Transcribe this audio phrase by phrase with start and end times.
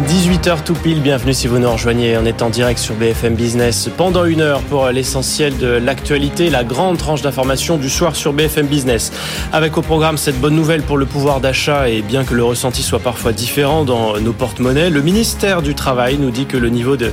[0.00, 2.16] 18h tout pile, bienvenue si vous nous rejoignez.
[2.16, 6.64] On est en direct sur BFM Business pendant une heure pour l'essentiel de l'actualité, la
[6.64, 9.12] grande tranche d'information du soir sur BFM Business.
[9.52, 12.82] Avec au programme cette bonne nouvelle pour le pouvoir d'achat et bien que le ressenti
[12.82, 16.96] soit parfois différent dans nos porte-monnaies, le ministère du Travail nous dit que le niveau
[16.96, 17.12] de,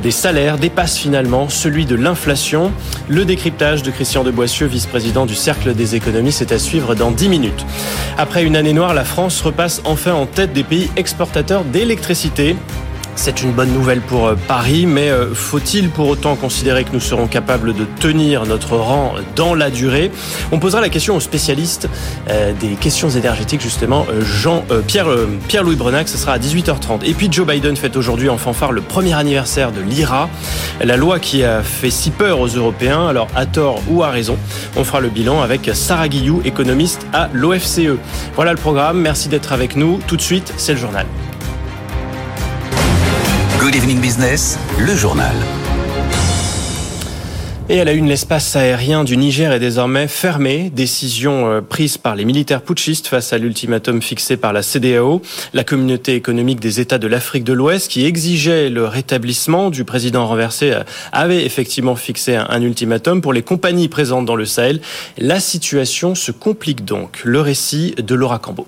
[0.00, 2.70] des salaires dépasse finalement celui de l'inflation.
[3.08, 7.10] Le décryptage de Christian de Boissieu, vice-président du Cercle des économies, c'est à suivre dans
[7.10, 7.66] 10 minutes.
[8.16, 12.11] Après une année noire, la France repasse enfin en tête des pays exportateurs d'électricité
[13.14, 17.00] c'est une bonne nouvelle pour euh, Paris, mais euh, faut-il pour autant considérer que nous
[17.00, 20.10] serons capables de tenir notre rang dans la durée?
[20.50, 21.88] On posera la question aux spécialistes
[22.28, 25.08] euh, des questions énergétiques, justement, Jean, Pierre,
[25.48, 27.04] Pierre-Louis Brenac, ce sera à 18h30.
[27.04, 30.28] Et puis Joe Biden fête aujourd'hui en fanfare le premier anniversaire de l'IRA,
[30.82, 34.36] la loi qui a fait si peur aux Européens, alors à tort ou à raison.
[34.76, 37.96] On fera le bilan avec Sarah Guillou, économiste à l'OFCE.
[38.34, 40.00] Voilà le programme, merci d'être avec nous.
[40.06, 41.06] Tout de suite, c'est le journal.
[43.62, 45.32] Good Evening Business, le journal.
[47.68, 50.68] Et à la une, l'espace aérien du Niger est désormais fermé.
[50.74, 55.22] Décision euh, prise par les militaires putschistes face à l'ultimatum fixé par la CDAO,
[55.54, 60.26] la communauté économique des États de l'Afrique de l'Ouest, qui exigeait le rétablissement du président
[60.26, 60.82] renversé, euh,
[61.12, 64.80] avait effectivement fixé un ultimatum pour les compagnies présentes dans le Sahel.
[65.18, 67.20] La situation se complique donc.
[67.22, 68.66] Le récit de Laura Cambo.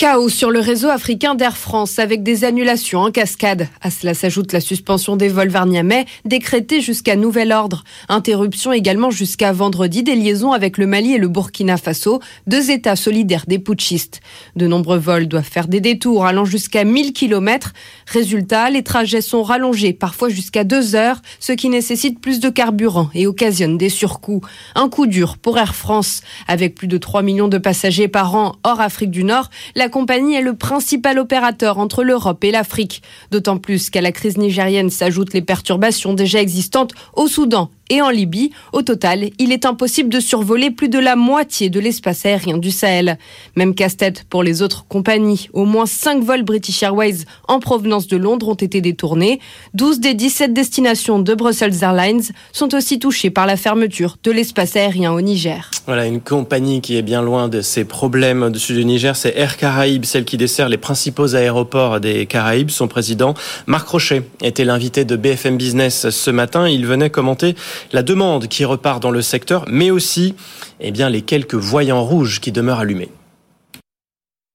[0.00, 3.66] Chaos sur le réseau africain d'Air France avec des annulations en cascade.
[3.80, 7.82] À cela s'ajoute la suspension des vols vers Niamey, décrétée jusqu'à nouvel ordre.
[8.08, 12.94] Interruption également jusqu'à vendredi des liaisons avec le Mali et le Burkina Faso, deux États
[12.94, 14.20] solidaires des putschistes.
[14.54, 17.72] De nombreux vols doivent faire des détours allant jusqu'à 1000 km.
[18.06, 23.10] Résultat, les trajets sont rallongés, parfois jusqu'à deux heures, ce qui nécessite plus de carburant
[23.14, 24.42] et occasionne des surcoûts.
[24.76, 26.20] Un coup dur pour Air France.
[26.46, 29.50] Avec plus de 3 millions de passagers par an hors Afrique du Nord,
[29.88, 33.00] la compagnie est le principal opérateur entre l'Europe et l'Afrique.
[33.30, 38.10] D'autant plus qu'à la crise nigérienne s'ajoutent les perturbations déjà existantes au Soudan et en
[38.10, 38.50] Libye.
[38.72, 42.70] Au total, il est impossible de survoler plus de la moitié de l'espace aérien du
[42.70, 43.18] Sahel.
[43.56, 45.48] Même casse-tête pour les autres compagnies.
[45.52, 49.40] Au moins 5 vols British Airways en provenance de Londres ont été détournés.
[49.74, 52.22] 12 des 17 destinations de Brussels Airlines
[52.52, 55.70] sont aussi touchées par la fermeture de l'espace aérien au Niger.
[55.86, 59.56] Voilà, une compagnie qui est bien loin de ces problèmes au-dessus du Niger, c'est Air
[59.56, 62.70] Caraïbes, celle qui dessert les principaux aéroports des Caraïbes.
[62.70, 63.34] Son président,
[63.66, 66.68] Marc Rochet, était l'invité de BFM Business ce matin.
[66.68, 67.54] Il venait commenter
[67.92, 70.34] la demande qui repart dans le secteur, mais aussi
[70.80, 73.10] eh bien, les quelques voyants rouges qui demeurent allumés.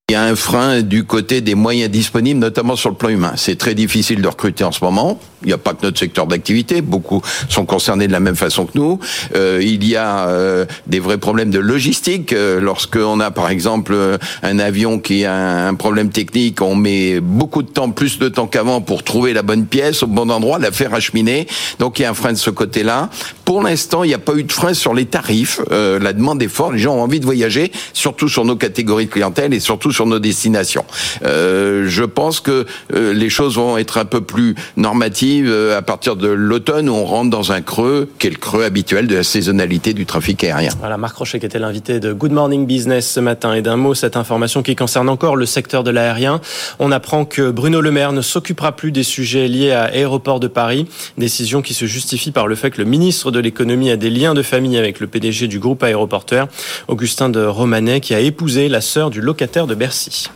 [0.09, 3.31] Il y a un frein du côté des moyens disponibles, notamment sur le plan humain.
[3.37, 5.17] C'est très difficile de recruter en ce moment.
[5.43, 8.65] Il n'y a pas que notre secteur d'activité, beaucoup sont concernés de la même façon
[8.65, 8.99] que nous.
[9.35, 12.33] Euh, il y a euh, des vrais problèmes de logistique.
[12.33, 13.95] Euh, Lorsqu'on a par exemple
[14.41, 18.47] un avion qui a un problème technique, on met beaucoup de temps, plus de temps
[18.47, 21.47] qu'avant pour trouver la bonne pièce au bon endroit, la faire acheminer.
[21.79, 23.09] Donc il y a un frein de ce côté-là.
[23.45, 25.61] Pour l'instant, il n'y a pas eu de frein sur les tarifs.
[25.71, 29.11] La demande est forte, les gens ont envie de voyager, surtout sur nos catégories de
[29.11, 30.85] clientèle et surtout sur nos destinations.
[31.25, 35.81] Euh, je pense que euh, les choses vont être un peu plus normatives euh, à
[35.81, 39.15] partir de l'automne où on rentre dans un creux, qui est le creux habituel de
[39.15, 40.71] la saisonnalité du trafic aérien.
[40.79, 43.53] Voilà, Marc Rochet qui était l'invité de Good Morning Business ce matin.
[43.53, 46.41] Et d'un mot, cette information qui concerne encore le secteur de l'aérien.
[46.79, 50.47] On apprend que Bruno Le Maire ne s'occupera plus des sujets liés à Aéroport de
[50.47, 50.87] Paris.
[51.17, 54.33] Décision qui se justifie par le fait que le ministre de l'économie a des liens
[54.33, 56.47] de famille avec le PDG du groupe aéroporteur,
[56.87, 60.29] Augustin de Romanet, qui a épousé la sœur du locataire de Bercy.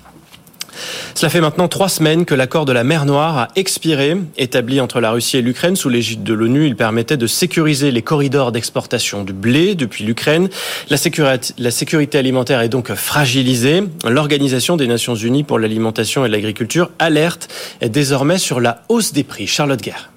[1.16, 4.18] Cela fait maintenant trois semaines que l'accord de la mer Noire a expiré.
[4.38, 8.01] Établi entre la Russie et l'Ukraine sous l'égide de l'ONU, il permettait de sécuriser les
[8.01, 10.50] corridors d'exportation du blé depuis l'Ukraine.
[10.89, 13.83] La sécurité, alimentaire est donc fragilisée.
[14.06, 17.48] L'Organisation des Nations Unies pour l'alimentation et l'agriculture alerte
[17.81, 19.48] désormais sur la hausse des prix.
[19.48, 20.12] Charlotte Guerre.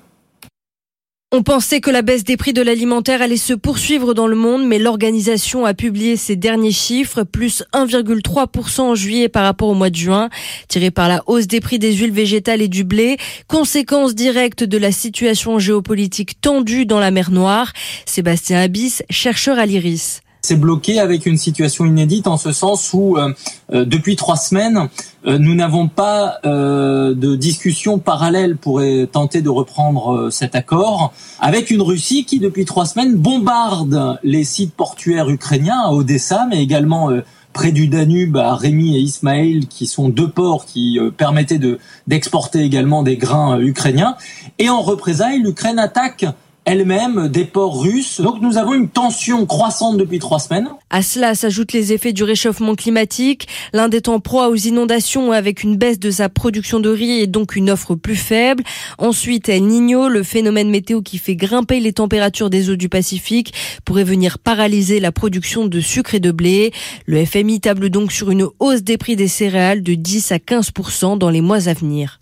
[1.32, 4.67] On pensait que la baisse des prix de l'alimentaire allait se poursuivre dans le monde,
[4.67, 9.91] mais l'organisation a publié ses derniers chiffres, plus 1,3% en juillet par rapport au mois
[9.91, 10.29] de juin,
[10.67, 13.17] tiré par la hausse des prix des huiles végétales et du blé,
[13.47, 17.73] conséquence directe de la situation géopolitique tendue dans la mer Noire.
[18.06, 20.23] Sébastien Abyss, chercheur à l'IRIS.
[20.42, 23.32] C'est bloqué avec une situation inédite en ce sens où euh,
[23.72, 24.88] euh, depuis trois semaines,
[25.26, 28.82] euh, nous n'avons pas de discussion parallèle pour
[29.12, 34.75] tenter de reprendre cet accord, avec une Russie qui depuis trois semaines bombarde les sites
[34.75, 37.10] portuaires ukrainiens à Odessa, mais également
[37.52, 42.60] près du Danube à Rémi et Ismaël, qui sont deux ports qui permettaient de d'exporter
[42.60, 44.16] également des grains ukrainiens.
[44.58, 46.26] Et en représailles, l'Ukraine attaque
[46.64, 48.20] elle-même des ports russes.
[48.20, 50.68] Donc nous avons une tension croissante depuis trois semaines.
[50.90, 53.48] À cela s'ajoutent les effets du réchauffement climatique.
[53.72, 57.26] L'Inde est en proie aux inondations avec une baisse de sa production de riz et
[57.26, 58.62] donc une offre plus faible.
[58.98, 63.52] Ensuite, El Niño, le phénomène météo qui fait grimper les températures des eaux du Pacifique,
[63.84, 66.72] pourrait venir paralyser la production de sucre et de blé.
[67.06, 71.18] Le FMI table donc sur une hausse des prix des céréales de 10 à 15%
[71.18, 72.19] dans les mois à venir.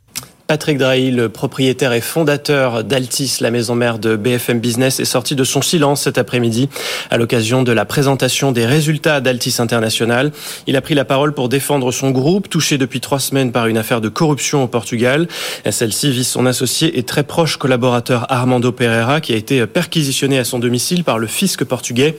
[0.49, 5.37] Patrick Drahi, le propriétaire et fondateur d'Altis, la maison mère de BFM Business, est sorti
[5.37, 6.71] de son silence cet après-midi
[7.11, 10.33] à l'occasion de la présentation des résultats d'Altis International.
[10.67, 13.77] Il a pris la parole pour défendre son groupe, touché depuis trois semaines par une
[13.77, 15.29] affaire de corruption au Portugal.
[15.71, 20.45] Celle-ci vise son associé et très proche collaborateur Armando Pereira, qui a été perquisitionné à
[20.45, 22.17] son domicile par le fisc portugais.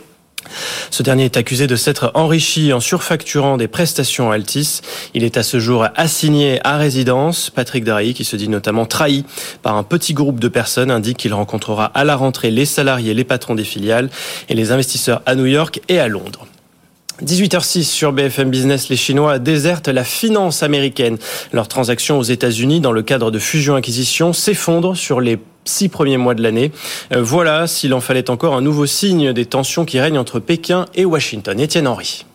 [0.91, 4.81] Ce dernier est accusé de s'être enrichi en surfacturant des prestations Altis.
[5.13, 7.49] Il est à ce jour assigné à résidence.
[7.49, 9.25] Patrick Drahi, qui se dit notamment trahi
[9.61, 13.23] par un petit groupe de personnes, indique qu'il rencontrera à la rentrée les salariés, les
[13.23, 14.09] patrons des filiales
[14.47, 16.47] et les investisseurs à New York et à Londres.
[17.23, 21.17] 18h06 sur BFM Business, les Chinois désertent la finance américaine.
[21.51, 25.37] Leurs transactions aux États-Unis dans le cadre de fusion-acquisition s'effondrent sur les
[25.69, 26.71] six premiers mois de l'année.
[27.13, 30.85] Euh, voilà, s'il en fallait encore un nouveau signe des tensions qui règnent entre Pékin
[30.95, 31.59] et Washington.
[31.59, 32.25] Étienne Henry.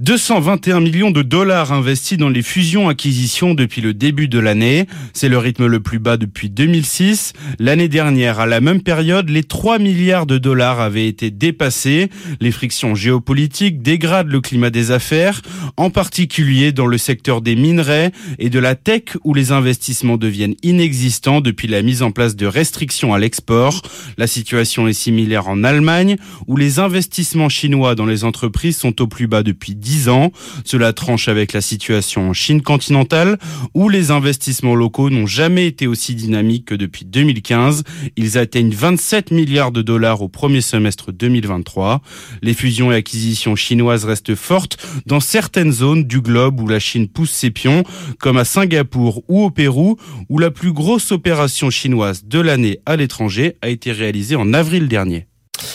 [0.00, 4.86] 221 millions de dollars investis dans les fusions-acquisitions depuis le début de l'année.
[5.12, 7.32] C'est le rythme le plus bas depuis 2006.
[7.58, 12.10] L'année dernière, à la même période, les 3 milliards de dollars avaient été dépassés.
[12.40, 15.42] Les frictions géopolitiques dégradent le climat des affaires,
[15.76, 20.54] en particulier dans le secteur des minerais et de la tech où les investissements deviennent
[20.62, 23.82] inexistants depuis la mise en place de restrictions à l'export.
[24.16, 29.08] La situation est similaire en Allemagne où les investissements chinois dans les entreprises sont au
[29.08, 30.30] plus bas depuis 10 ans.
[30.64, 33.38] Cela tranche avec la situation en Chine continentale
[33.74, 37.84] où les investissements locaux n'ont jamais été aussi dynamiques que depuis 2015.
[38.16, 42.02] Ils atteignent 27 milliards de dollars au premier semestre 2023.
[42.42, 47.08] Les fusions et acquisitions chinoises restent fortes dans certaines zones du globe où la Chine
[47.08, 47.82] pousse ses pions,
[48.18, 49.96] comme à Singapour ou au Pérou,
[50.28, 54.88] où la plus grosse opération chinoise de l'année à l'étranger a été réalisée en avril
[54.88, 55.26] dernier.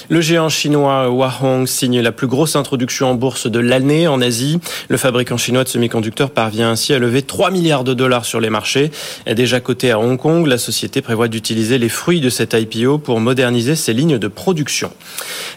[0.09, 4.59] Le géant chinois Huahong signe la plus grosse introduction en bourse de l'année en Asie.
[4.89, 8.49] Le fabricant chinois de semi-conducteurs parvient ainsi à lever 3 milliards de dollars sur les
[8.49, 8.91] marchés.
[9.25, 13.19] Déjà coté à Hong Kong, la société prévoit d'utiliser les fruits de cette IPO pour
[13.19, 14.91] moderniser ses lignes de production.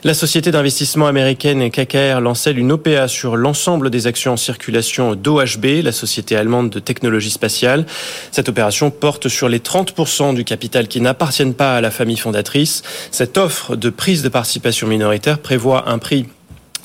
[0.05, 5.83] La société d'investissement américaine KKR lance une OPA sur l'ensemble des actions en circulation d'OHB,
[5.83, 7.87] la société allemande de technologie spatiale.
[8.31, 12.83] Cette opération porte sur les 30% du capital qui n'appartiennent pas à la famille fondatrice.
[13.11, 16.27] Cette offre de prise de participation minoritaire prévoit un prix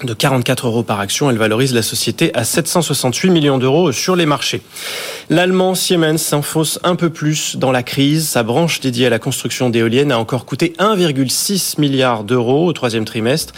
[0.03, 1.29] de 44 euros par action.
[1.29, 4.61] Elle valorise la société à 768 millions d'euros sur les marchés.
[5.29, 8.27] L'allemand Siemens s'enfonce un peu plus dans la crise.
[8.27, 13.05] Sa branche dédiée à la construction d'éoliennes a encore coûté 1,6 milliard d'euros au troisième
[13.05, 13.53] trimestre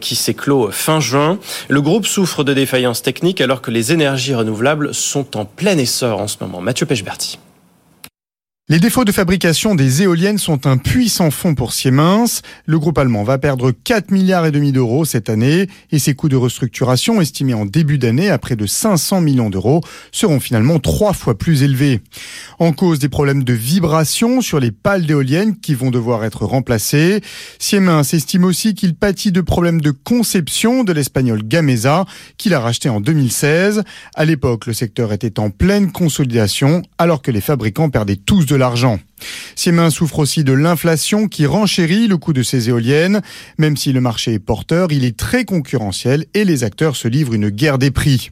[0.00, 0.36] qui s'est
[0.70, 1.38] fin juin.
[1.68, 6.20] Le groupe souffre de défaillances techniques alors que les énergies renouvelables sont en plein essor
[6.20, 6.60] en ce moment.
[6.60, 7.38] Mathieu Pechberti.
[8.70, 12.42] Les défauts de fabrication des éoliennes sont un puissant fond pour Siemens.
[12.66, 16.28] Le groupe allemand va perdre 4 milliards et demi d'euros cette année et ses coûts
[16.28, 19.80] de restructuration estimés en début d'année à près de 500 millions d'euros
[20.12, 22.02] seront finalement trois fois plus élevés.
[22.58, 27.22] En cause des problèmes de vibration sur les pales d'éoliennes qui vont devoir être remplacées.
[27.58, 32.04] Siemens estime aussi qu'il pâtit de problèmes de conception de l'espagnol Gamesa
[32.36, 33.82] qu'il a racheté en 2016.
[34.14, 38.57] À l'époque, le secteur était en pleine consolidation alors que les fabricants perdaient tous de
[38.58, 38.98] l'argent.
[39.54, 43.20] Siemens souffre aussi de l'inflation qui renchérit le coût de ses éoliennes.
[43.58, 47.34] Même si le marché est porteur, il est très concurrentiel et les acteurs se livrent
[47.34, 48.30] une guerre des prix.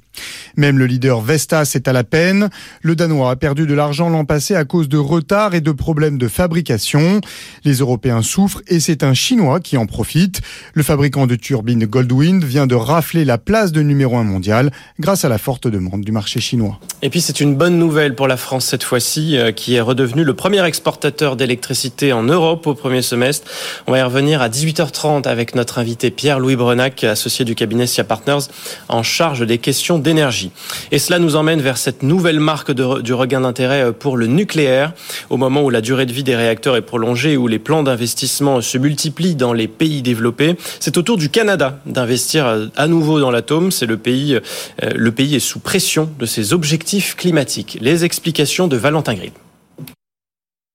[0.56, 2.48] Même le leader Vestas est à la peine.
[2.82, 6.18] Le Danois a perdu de l'argent l'an passé à cause de retards et de problèmes
[6.18, 7.20] de fabrication.
[7.64, 10.40] Les Européens souffrent et c'est un Chinois qui en profite.
[10.74, 15.24] Le fabricant de turbines Goldwind vient de rafler la place de numéro un mondial grâce
[15.24, 16.80] à la forte demande du marché chinois.
[17.02, 20.24] Et puis c'est une bonne nouvelle pour la France cette fois-ci, euh, qui est redevenue
[20.24, 23.50] le premier exportateur d'électricité en Europe au premier semestre.
[23.86, 28.04] On va y revenir à 18h30 avec notre invité Pierre-Louis Brenac, associé du cabinet SIA
[28.04, 28.44] Partners,
[28.90, 30.50] en charge des questions d'énergie.
[30.92, 34.92] Et cela nous emmène vers cette nouvelle marque du regain d'intérêt pour le nucléaire,
[35.30, 38.60] au moment où la durée de vie des réacteurs est prolongée où les plans d'investissement
[38.60, 40.56] se multiplient dans les pays développés.
[40.78, 43.70] C'est au tour du Canada d'investir à nouveau dans l'atome.
[43.72, 47.78] C'est le pays, euh, le pays est sous pression de ses objectifs climatiques.
[47.80, 49.32] Les explications de Valentin Grib.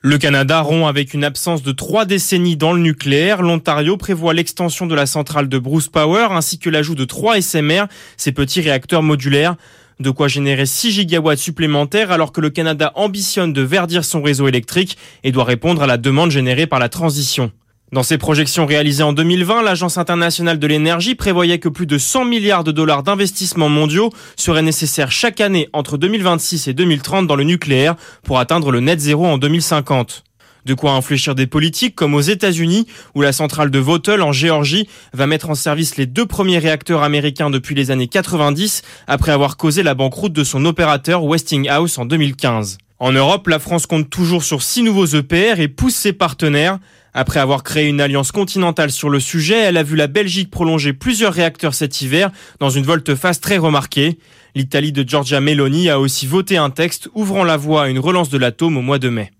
[0.03, 3.43] Le Canada rompt avec une absence de trois décennies dans le nucléaire.
[3.43, 7.86] L'Ontario prévoit l'extension de la centrale de Bruce Power ainsi que l'ajout de trois SMR,
[8.17, 9.58] ces petits réacteurs modulaires.
[10.00, 14.48] De quoi générer 6 gigawatts supplémentaires alors que le Canada ambitionne de verdir son réseau
[14.48, 17.51] électrique et doit répondre à la demande générée par la transition.
[17.91, 22.24] Dans ses projections réalisées en 2020, l'Agence internationale de l'énergie prévoyait que plus de 100
[22.24, 27.43] milliards de dollars d'investissements mondiaux seraient nécessaires chaque année entre 2026 et 2030 dans le
[27.43, 30.24] nucléaire pour atteindre le net zéro en 2050.
[30.63, 34.88] De quoi infléchir des politiques comme aux États-Unis où la centrale de Vautel en Géorgie
[35.12, 39.57] va mettre en service les deux premiers réacteurs américains depuis les années 90 après avoir
[39.57, 42.77] causé la banqueroute de son opérateur Westinghouse en 2015.
[43.00, 46.77] En Europe, la France compte toujours sur six nouveaux EPR et pousse ses partenaires.
[47.13, 50.94] Après avoir créé une alliance continentale sur le sujet, elle a vu la Belgique prolonger
[50.94, 54.18] plusieurs réacteurs cet hiver dans une volte-face très remarquée.
[54.56, 58.30] L'Italie de Giorgia Meloni a aussi voté un texte ouvrant la voie à une relance
[58.30, 59.32] de l'atome au mois de mai.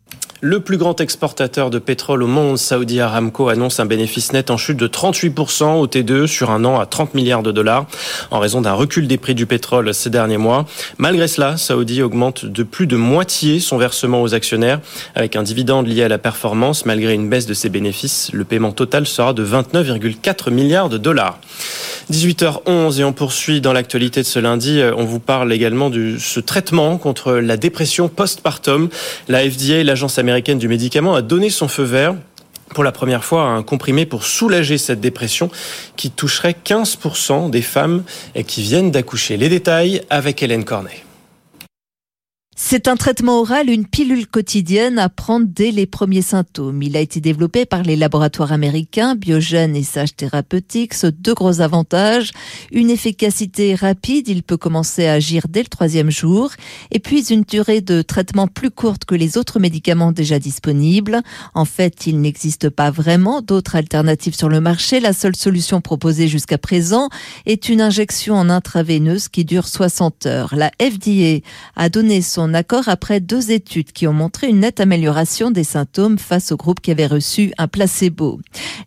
[0.44, 4.58] Le plus grand exportateur de pétrole au monde, Saudi Aramco, annonce un bénéfice net en
[4.58, 7.86] chute de 38% au T2 sur un an à 30 milliards de dollars
[8.32, 10.66] en raison d'un recul des prix du pétrole ces derniers mois.
[10.98, 14.80] Malgré cela, Saudi augmente de plus de moitié son versement aux actionnaires
[15.14, 16.88] avec un dividende lié à la performance.
[16.88, 21.38] Malgré une baisse de ses bénéfices, le paiement total sera de 29,4 milliards de dollars.
[22.12, 24.82] 18h11 et on poursuit dans l'actualité de ce lundi.
[24.98, 28.90] On vous parle également de ce traitement contre la dépression postpartum.
[29.30, 32.16] La FDA, l'agence américaine américaine du médicament a donné son feu vert
[32.70, 35.52] pour la première fois à un comprimé pour soulager cette dépression
[35.98, 38.04] qui toucherait 15% des femmes
[38.48, 39.36] qui viennent d'accoucher.
[39.36, 41.04] Les détails avec Hélène Cornet.
[42.54, 46.84] C'est un traitement oral, une pilule quotidienne à prendre dès les premiers symptômes.
[46.84, 51.06] Il a été développé par les laboratoires américains Biogen et Sage Therapeutics.
[51.06, 52.32] Deux gros avantages.
[52.74, 56.52] Une efficacité rapide, il peut commencer à agir dès le troisième jour.
[56.92, 61.22] Et puis une durée de traitement plus courte que les autres médicaments déjà disponibles.
[61.54, 65.00] En fait, il n'existe pas vraiment d'autres alternatives sur le marché.
[65.00, 67.08] La seule solution proposée jusqu'à présent
[67.46, 70.54] est une injection en intraveineuse qui dure 60 heures.
[70.54, 71.40] La FDA
[71.78, 76.18] a donné son accord après deux études qui ont montré une nette amélioration des symptômes
[76.18, 78.40] face au groupe qui avait reçu un placebo.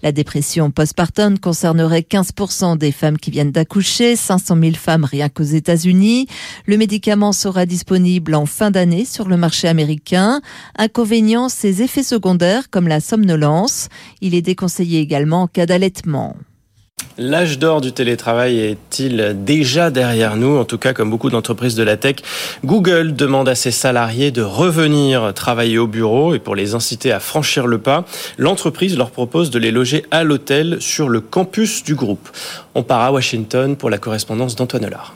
[0.02, 5.42] La dépression postpartum concernerait 15% des femmes qui viennent d'accoucher, 500 000 femmes rien qu'aux
[5.42, 6.26] États-Unis.
[6.66, 10.40] Le médicament sera disponible en fin d'année sur le marché américain.
[10.76, 13.88] Inconvénient, ses effets secondaires comme la somnolence.
[14.20, 16.36] Il est déconseillé également en cas d'allaitement.
[17.16, 20.58] L'âge d'or du télétravail est-il déjà derrière nous?
[20.58, 22.16] En tout cas, comme beaucoup d'entreprises de la tech,
[22.64, 27.20] Google demande à ses salariés de revenir travailler au bureau et pour les inciter à
[27.20, 28.04] franchir le pas,
[28.36, 32.28] l'entreprise leur propose de les loger à l'hôtel sur le campus du groupe.
[32.74, 35.14] On part à Washington pour la correspondance d'Antoine Lard.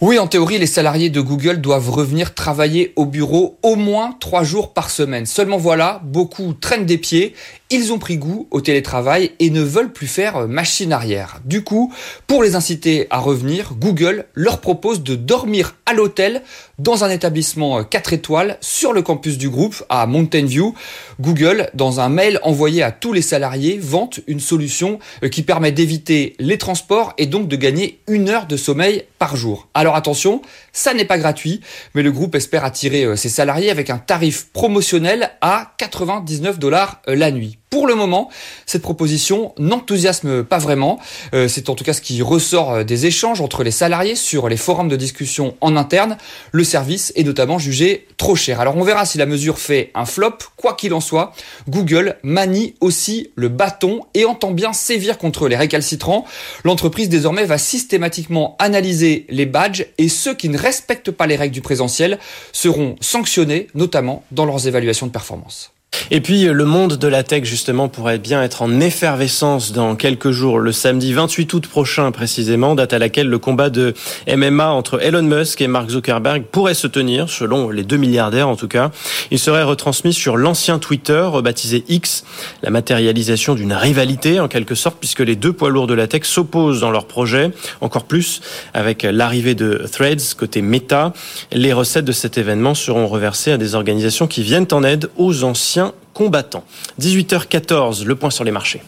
[0.00, 4.44] Oui, en théorie, les salariés de Google doivent revenir travailler au bureau au moins trois
[4.44, 5.26] jours par semaine.
[5.26, 7.34] Seulement voilà, beaucoup traînent des pieds
[7.70, 11.40] ils ont pris goût au télétravail et ne veulent plus faire machine arrière.
[11.44, 11.92] Du coup,
[12.26, 16.42] pour les inciter à revenir, Google leur propose de dormir à l'hôtel
[16.78, 20.74] dans un établissement 4 étoiles sur le campus du groupe à Mountain View.
[21.20, 25.72] Google, dans un mail envoyé à tous les salariés, vante une solution euh, qui permet
[25.72, 29.68] d'éviter les transports et donc de gagner une heure de sommeil par jour.
[29.74, 31.60] Alors attention, ça n'est pas gratuit,
[31.94, 37.02] mais le groupe espère attirer euh, ses salariés avec un tarif promotionnel à 99 dollars
[37.08, 37.57] euh, la nuit.
[37.70, 38.30] Pour le moment,
[38.64, 40.98] cette proposition n'enthousiasme pas vraiment.
[41.34, 44.48] Euh, c'est en tout cas ce qui ressort euh, des échanges entre les salariés sur
[44.48, 46.16] les forums de discussion en interne.
[46.50, 48.60] Le service est notamment jugé trop cher.
[48.60, 50.38] Alors on verra si la mesure fait un flop.
[50.56, 51.34] Quoi qu'il en soit,
[51.68, 56.24] Google manie aussi le bâton et entend bien sévir contre les récalcitrants.
[56.64, 61.54] L'entreprise désormais va systématiquement analyser les badges et ceux qui ne respectent pas les règles
[61.54, 62.18] du présentiel
[62.52, 65.72] seront sanctionnés, notamment dans leurs évaluations de performance.
[66.10, 70.30] Et puis le monde de la tech justement pourrait bien être en effervescence dans quelques
[70.30, 73.94] jours, le samedi 28 août prochain précisément, date à laquelle le combat de
[74.28, 78.56] MMA entre Elon Musk et Mark Zuckerberg pourrait se tenir, selon les deux milliardaires en
[78.56, 78.90] tout cas.
[79.30, 82.24] Il serait retransmis sur l'ancien Twitter, rebaptisé X,
[82.62, 86.24] la matérialisation d'une rivalité en quelque sorte, puisque les deux poids lourds de la tech
[86.24, 87.50] s'opposent dans leur projet,
[87.80, 88.40] encore plus
[88.74, 91.12] avec l'arrivée de Threads côté Meta.
[91.52, 95.44] Les recettes de cet événement seront reversées à des organisations qui viennent en aide aux
[95.44, 95.87] anciens
[96.18, 96.64] combattants.
[97.00, 98.82] 18h14, le point sur les marchés.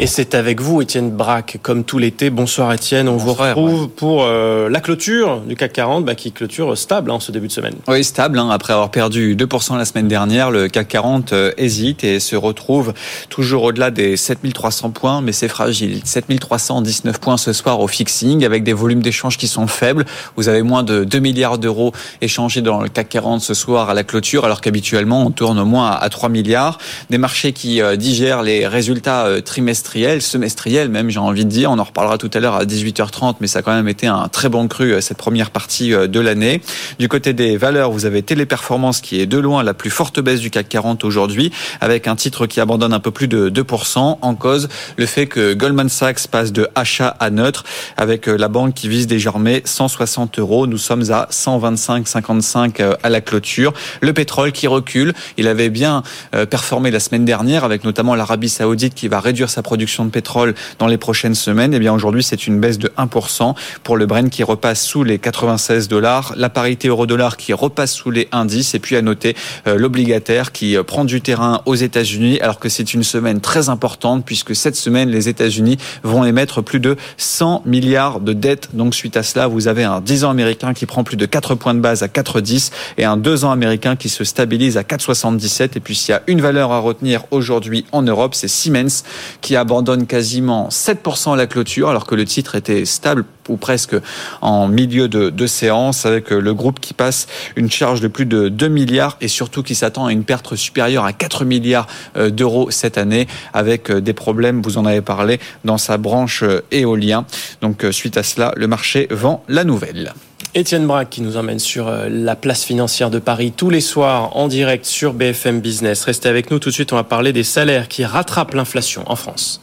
[0.00, 2.30] Et c'est avec vous, Étienne Braque, comme tout l'été.
[2.30, 6.78] Bonsoir Étienne, on vous retrouve pour euh, la clôture du CAC 40, bah, qui clôture
[6.78, 7.74] stable en hein, ce début de semaine.
[7.88, 8.38] Oui, stable.
[8.38, 12.36] Hein, après avoir perdu 2% la semaine dernière, le CAC 40 euh, hésite et se
[12.36, 12.94] retrouve
[13.28, 16.00] toujours au-delà des 7300 points, mais c'est fragile.
[16.04, 20.04] 7319 points ce soir au fixing, avec des volumes d'échange qui sont faibles.
[20.36, 23.94] Vous avez moins de 2 milliards d'euros échangés dans le CAC 40 ce soir à
[23.94, 26.78] la clôture, alors qu'habituellement on tourne au moins à 3 milliards.
[27.10, 29.87] Des marchés qui euh, digèrent les résultats trimestriels
[30.20, 31.70] semestriel même, j'ai envie de dire.
[31.70, 34.28] On en reparlera tout à l'heure à 18h30, mais ça a quand même été un
[34.28, 36.60] très bon cru euh, cette première partie euh, de l'année.
[36.98, 40.40] Du côté des valeurs, vous avez Téléperformance qui est de loin la plus forte baisse
[40.40, 44.18] du CAC 40 aujourd'hui, avec un titre qui abandonne un peu plus de 2%.
[44.20, 47.64] En cause, le fait que Goldman Sachs passe de achat à neutre,
[47.96, 50.66] avec euh, la banque qui vise désormais 160 euros.
[50.66, 53.72] Nous sommes à 125,55 à la clôture.
[54.00, 55.14] Le pétrole qui recule.
[55.36, 56.02] Il avait bien
[56.50, 60.10] performé la semaine dernière, avec notamment l'Arabie Saoudite qui va réduire sa production production de
[60.10, 63.54] pétrole dans les prochaines semaines, eh bien aujourd'hui c'est une baisse de 1%
[63.84, 68.10] pour le Brent qui repasse sous les 96 dollars, la parité euro-dollar qui repasse sous
[68.10, 69.36] les indices et puis à noter
[69.68, 73.68] euh, l'obligataire qui euh, prend du terrain aux États-Unis alors que c'est une semaine très
[73.68, 78.70] importante puisque cette semaine les États-Unis vont émettre plus de 100 milliards de dettes.
[78.72, 81.54] Donc suite à cela, vous avez un 10 ans américain qui prend plus de 4
[81.54, 85.76] points de base à 4,10 et un 2 ans américain qui se stabilise à 4,77
[85.76, 89.04] et puis s'il y a une valeur à retenir aujourd'hui en Europe, c'est Siemens
[89.40, 93.58] qui a abandonne quasiment 7% à la clôture, alors que le titre était stable ou
[93.58, 93.94] presque
[94.40, 98.68] en milieu de, séance, avec le groupe qui passe une charge de plus de 2
[98.68, 102.96] milliards et surtout qui s'attend à une perte supérieure à 4 milliards euh, d'euros cette
[102.96, 107.26] année, avec euh, des problèmes, vous en avez parlé, dans sa branche euh, éolien.
[107.60, 110.14] Donc suite à cela, le marché vend la nouvelle.
[110.58, 114.48] Étienne Braque qui nous emmène sur la place financière de Paris tous les soirs en
[114.48, 116.04] direct sur BFM Business.
[116.04, 119.16] Restez avec nous tout de suite, on va parler des salaires qui rattrapent l'inflation en
[119.16, 119.60] France.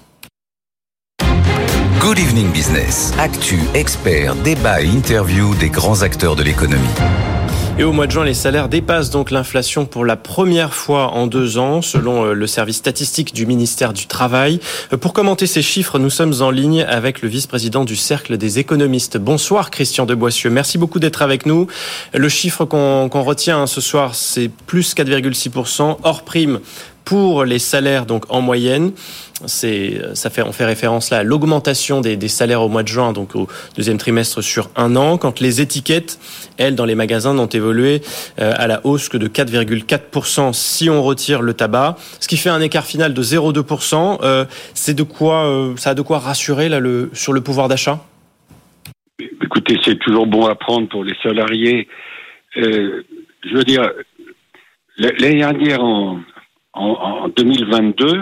[2.00, 3.14] Good Evening Business.
[3.20, 7.35] Actu, experts, débat et interview des grands acteurs de l'économie.
[7.78, 11.28] Et au mois de juin, les salaires dépassent donc l'inflation pour la première fois en
[11.28, 14.62] deux ans, selon euh, le service statistique du ministère du Travail.
[14.94, 18.60] Euh, pour commenter ces chiffres, nous sommes en ligne avec le vice-président du Cercle des
[18.60, 19.18] économistes.
[19.18, 20.50] Bonsoir Christian de Boissieu.
[20.50, 21.68] Merci beaucoup d'être avec nous.
[22.14, 26.62] Le chiffre qu'on retient ce soir, c'est plus 4,6% hors prime
[27.06, 28.92] pour les salaires donc en moyenne.
[29.46, 32.88] C'est, ça fait, on fait référence là à l'augmentation des, des, salaires au mois de
[32.88, 36.20] juin, donc au deuxième trimestre sur un an, quand les étiquettes,
[36.58, 38.02] elles, dans les magasins, n'ont évolué
[38.40, 42.50] euh, à la hausse que de 4,4% si on retire le tabac, ce qui fait
[42.50, 44.20] un écart final de 0,2%.
[44.24, 47.68] Euh, c'est de quoi, euh, ça a de quoi rassurer là le, sur le pouvoir
[47.68, 48.00] d'achat?
[49.20, 51.88] Écoutez, c'est toujours bon à prendre pour les salariés.
[52.58, 53.04] Euh,
[53.44, 53.90] je veux dire,
[54.98, 56.20] l'année dernière, en,
[56.76, 58.22] en, 2022,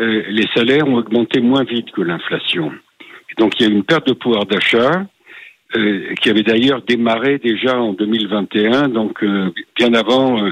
[0.00, 2.72] euh, les salaires ont augmenté moins vite que l'inflation.
[3.38, 5.06] Donc il y a une perte de pouvoir d'achat
[5.76, 10.50] euh, qui avait d'ailleurs démarré déjà en 2021, donc euh, bien avant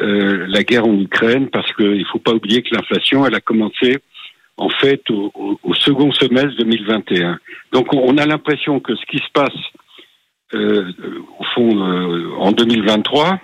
[0.00, 3.98] la guerre en Ukraine, parce qu'il ne faut pas oublier que l'inflation, elle a commencé
[4.56, 7.36] en fait au, au, second semestre 2021.
[7.72, 9.56] Donc on, a l'impression que ce qui se passe
[10.54, 11.80] au fond
[12.38, 13.40] en 2023,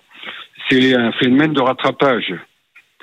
[0.70, 2.34] c'est un phénomène de rattrapage.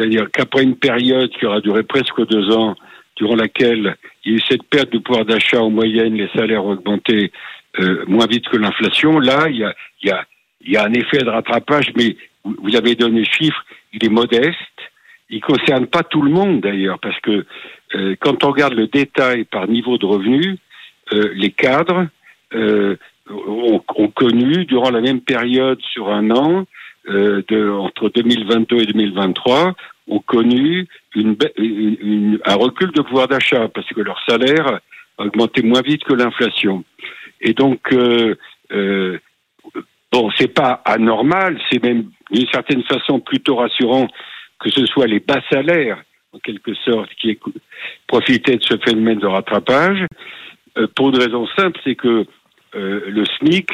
[0.02, 2.76] C'est-à-dire qu'après une période qui aura duré presque deux ans,
[3.18, 6.66] durant laquelle il y a eu cette perte de pouvoir d'achat en moyenne, les salaires
[6.66, 7.32] ont augmenté
[7.80, 12.76] euh, moins vite que l'inflation, là, il y a, un effet de rattrapage, mais vous
[12.76, 14.56] avez donné le chiffre, il est modeste.
[15.30, 17.46] Il ne concerne pas tout le monde d'ailleurs, parce que
[17.94, 20.58] euh, quand on regarde le détail par niveau de revenu,
[21.14, 22.08] euh, les cadres
[23.30, 26.66] ont, connu durant la même période sur un an,
[27.08, 29.74] entre 2022 et 2023,
[30.08, 34.80] ont connu un recul de pouvoir d'achat parce que leur salaire
[35.18, 36.84] a augmenté moins vite que l'inflation.
[37.42, 38.36] Et donc, euh,
[38.72, 39.20] euh,
[40.12, 44.08] bon, c'est pas anormal, c'est même d'une certaine façon plutôt rassurant
[44.60, 47.40] que ce soit les bas salaires, en quelque sorte, qui
[48.08, 50.06] profitaient de ce phénomène de rattrapage.
[50.78, 52.26] Euh, pour une raison simple, c'est que
[52.74, 53.68] le SMIC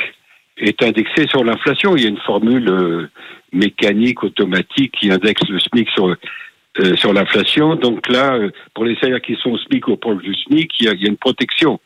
[0.57, 1.95] est indexé sur l'inflation.
[1.95, 3.09] Il y a une formule
[3.53, 6.15] mécanique, automatique, qui indexe le SMIC sur
[6.95, 7.75] sur l'inflation.
[7.75, 8.37] Donc là,
[8.75, 11.01] pour les salaires qui sont au SMIC ou proche du SMIC, il y a, il
[11.01, 11.79] y a une protection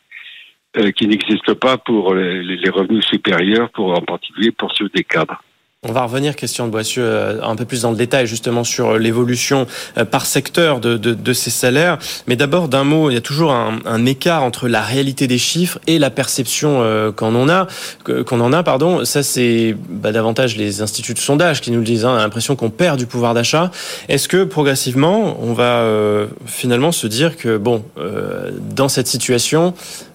[0.97, 5.41] qui n'existe pas pour les, les, revenus supérieurs, pour en particulier pour ceux des cadres.
[5.89, 8.99] On va revenir, Christian de Boissieu, euh, un peu plus dans le détail justement sur
[8.99, 9.65] l'évolution
[9.97, 11.97] euh, par secteur de, de, de ces salaires.
[12.27, 15.39] Mais d'abord, d'un mot, il y a toujours un, un, écart entre la réalité des
[15.39, 17.65] chiffres et la perception euh, qu'on en a.
[18.05, 19.05] Qu'on en a, pardon.
[19.05, 22.05] Ça, c'est bah, davantage les instituts de sondage qui nous le disent.
[22.05, 23.71] Hein, on a l'impression qu'on perd du pouvoir d'achat.
[24.07, 29.73] Est-ce que progressivement, on va euh, finalement se dire que bon, euh, dans cette situation,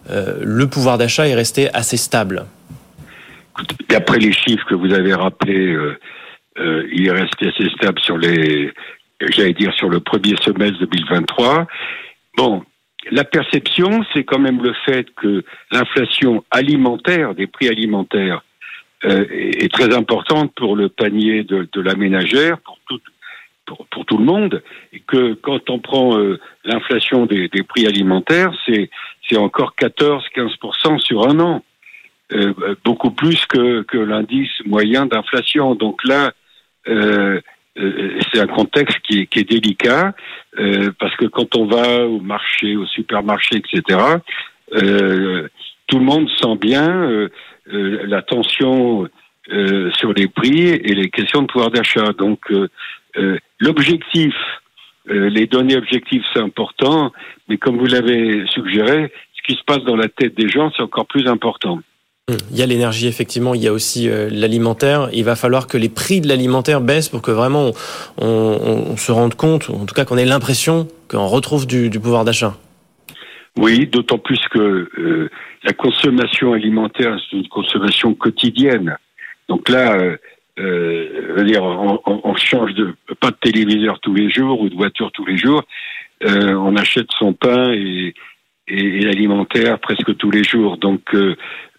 [0.09, 2.47] le pouvoir d'achat est resté assez stable?
[3.89, 5.99] D'après les chiffres que vous avez rappelés, euh,
[6.59, 8.73] euh, il est resté assez stable sur les,
[9.21, 11.67] j'allais dire sur le premier semestre 2023.
[12.37, 12.63] Bon,
[13.11, 18.43] la perception, c'est quand même le fait que l'inflation alimentaire, des prix alimentaires,
[19.05, 23.01] euh, est très importante pour le panier de, la ménagère, pour tout,
[23.67, 28.53] pour, tout le monde, et que quand on prend euh, l'inflation des, des, prix alimentaires,
[28.65, 28.91] c'est
[29.29, 31.63] c'est encore 14-15% sur un an.
[32.33, 35.77] Euh, beaucoup plus que, l'indice moyen d'inflation.
[35.77, 36.33] Donc là,
[36.89, 37.41] euh,
[37.79, 40.13] euh, c'est un contexte qui est, qui est délicat
[40.99, 44.01] parce que quand on va au marché, au supermarché, etc.,
[44.71, 47.29] tout le monde sent bien
[47.67, 49.07] la tension
[49.93, 52.13] sur les prix et les questions de pouvoir d'achat.
[52.17, 52.51] Donc
[53.61, 54.35] l'objectif,
[55.05, 57.13] les données objectives, c'est important,
[57.51, 60.83] mais comme vous l'avez suggéré, ce qui se passe dans la tête des gens, c'est
[60.83, 61.83] encore plus important.
[62.29, 65.09] Il y a l'énergie, effectivement, il y a aussi euh, l'alimentaire.
[65.13, 67.71] Il va falloir que les prix de l'alimentaire baissent pour que vraiment
[68.19, 71.69] on, on, on, se rende compte, ou en tout cas qu'on ait l'impression qu'on retrouve
[71.69, 72.57] du, du pouvoir d'achat.
[73.57, 74.59] Oui, d'autant plus que
[74.99, 75.31] euh,
[75.63, 78.97] la consommation alimentaire, c'est une consommation quotidienne.
[79.49, 80.17] Donc là, euh,
[80.59, 85.13] euh dire, on, on, change de pas de téléviseur tous les jours ou de voiture
[85.13, 85.63] tous les jours.
[86.25, 88.15] Euh, on achète son pain et,
[88.67, 90.77] et, et l'alimentaire presque tous les jours.
[90.77, 91.15] Donc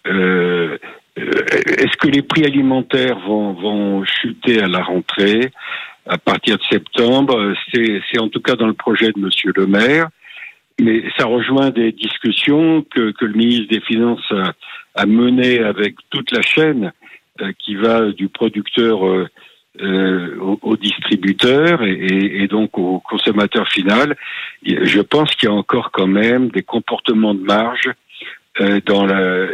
[0.06, 0.78] euh,
[1.16, 5.50] Est-ce que les prix alimentaires vont, vont chuter à la rentrée
[6.06, 7.54] à partir de septembre?
[7.72, 10.08] C'est en tout cas dans le projet de Monsieur le Maire,
[10.80, 14.52] mais ça rejoint des discussions que, que le ministre des Finances a,
[14.94, 16.92] a menées avec toute la chaîne
[17.40, 19.28] euh, qui va du producteur euh,
[19.80, 24.16] euh, au, au, distributeur et, et, donc au consommateur final.
[24.64, 27.92] Je pense qu'il y a encore quand même des comportements de marge
[28.60, 29.46] euh, dans la,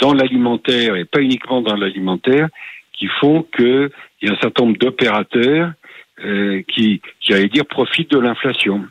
[0.00, 2.48] dans l'alimentaire et pas uniquement dans l'alimentaire
[2.92, 3.90] qui font qu'il
[4.22, 5.72] y a un certain nombre d'opérateurs
[6.24, 8.84] euh, qui, j'allais dire, profitent de l'inflation.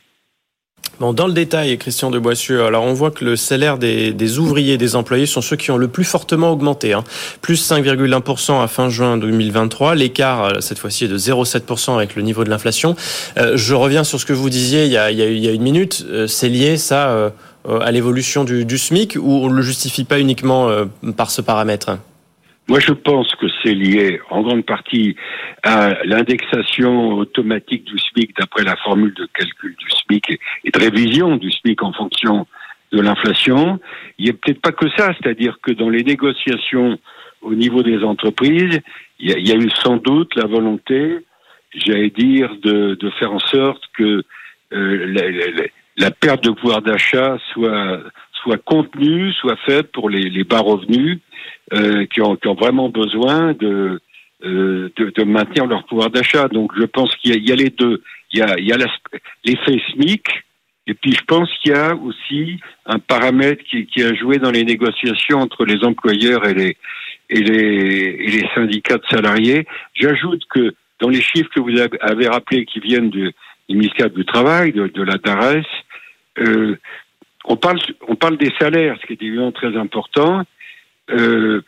[1.00, 4.38] Bon, dans le détail, Christian de Boissieu, alors on voit que le salaire des, des
[4.38, 7.06] ouvriers des employés sont ceux qui ont le plus fortement augmenté, hein.
[7.42, 9.96] plus 5,1% à fin juin 2023.
[9.96, 12.98] L'écart, euh, cette fois-ci, est de 0,7% avec le niveau de l'inflation.
[13.38, 15.40] Euh, je reviens sur ce que vous disiez il y a, il y a, il
[15.40, 16.06] y a une minute.
[16.10, 17.30] Euh, c'est lié, ça, euh,
[17.78, 20.86] à l'évolution du, du, SMIC ou on ne le justifie pas uniquement euh,
[21.18, 22.00] par ce paramètre?
[22.68, 25.16] Moi, je pense que c'est lié en grande partie
[25.64, 31.38] à l'indexation automatique du SMIC d'après la formule de calcul du SMIC et de révision
[31.38, 32.46] du SMIC en fonction
[32.92, 33.80] de l'inflation.
[34.20, 37.00] Il n'y a peut-être pas que ça, c'est-à-dire que dans les négociations
[37.42, 38.80] au niveau des entreprises,
[39.20, 41.18] il y y a eu sans doute la volonté,
[41.74, 44.24] j'allais dire, de, de, faire en sorte que
[44.74, 45.64] euh, la, la,
[46.00, 48.02] la, perte de pouvoir d'achat soit
[48.42, 51.20] soit contenue, soit faite pour les, les bas revenus
[51.74, 54.00] euh, qui, ont, qui, ont, vraiment besoin de,
[54.44, 56.48] euh, de, de, maintenir leur pouvoir d'achat.
[56.48, 58.02] Donc je pense qu'il y, y, a les deux.
[58.32, 60.28] Il y a, il y a l'effet SMIC,
[60.88, 64.52] et puis je pense qu'il y a aussi un paramètre qui, qui, a joué dans
[64.52, 66.78] les négociations entre les employeurs et les,
[67.30, 69.68] et les, et les syndicats de salariés.
[69.94, 73.32] J'ajoute que dans les chiffres que vous avez rappelés qui viennent du,
[73.68, 75.66] du ministère du Travail, de, de la DARES,
[76.38, 76.78] euh,
[77.46, 80.44] on parle, des salaires, ce qui est évidemment très important.
[81.10, 81.62] Euh,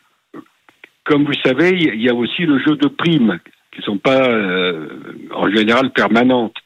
[1.04, 3.40] comme vous savez, il y a aussi le jeu de primes
[3.72, 4.88] qui ne sont pas euh,
[5.34, 6.56] en général permanentes.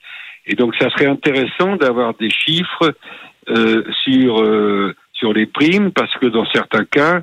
[0.46, 2.94] Et donc, ça serait intéressant d'avoir des chiffres
[4.02, 7.22] sur les primes parce que dans certains cas,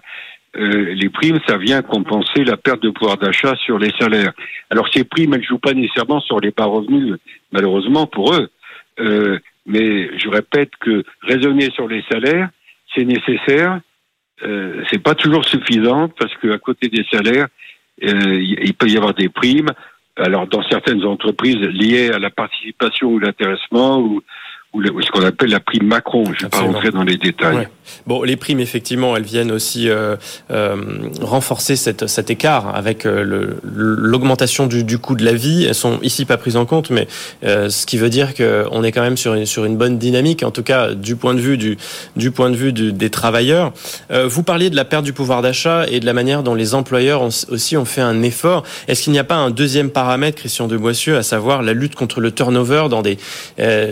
[0.55, 4.31] les primes, ça vient compenser la perte de pouvoir d'achat sur les salaires.
[4.69, 7.15] Alors, ces primes, elles jouent pas nécessairement sur les bas revenus,
[7.51, 8.49] malheureusement pour eux.
[9.65, 12.49] Mais je répète que raisonner sur les salaires,
[12.93, 13.79] c'est nécessaire
[14.41, 17.47] euh, c'est pas toujours suffisant parce qu'à côté des salaires,
[18.03, 19.69] euh, il peut y avoir des primes.
[20.17, 24.21] Alors dans certaines entreprises liées à la participation ou l'intéressement ou,
[24.73, 26.25] ou ce qu'on appelle la prime Macron.
[26.25, 27.67] Je ne vais pas rentrer dans les détails.
[28.07, 30.15] Bon, les primes, effectivement, elles viennent aussi euh,
[30.51, 30.75] euh,
[31.21, 35.65] renforcer cette, cet écart avec euh, l'augmentation du, du, coût de la vie.
[35.65, 37.07] Elles sont ici pas prises en compte, mais
[37.43, 40.43] euh, ce qui veut dire qu'on est quand même sur une, sur une bonne dynamique,
[40.43, 41.77] en tout cas du point de vue du,
[42.15, 43.73] du point de vue du, des travailleurs.
[44.11, 46.73] Euh, vous parliez de la perte du pouvoir d'achat et de la manière dont les
[46.73, 48.63] employeurs ont, aussi ont fait un effort.
[48.87, 51.95] Est-ce qu'il n'y a pas un deuxième paramètre, Christian de Boissieu, à savoir la lutte
[51.95, 53.17] contre le turnover dans des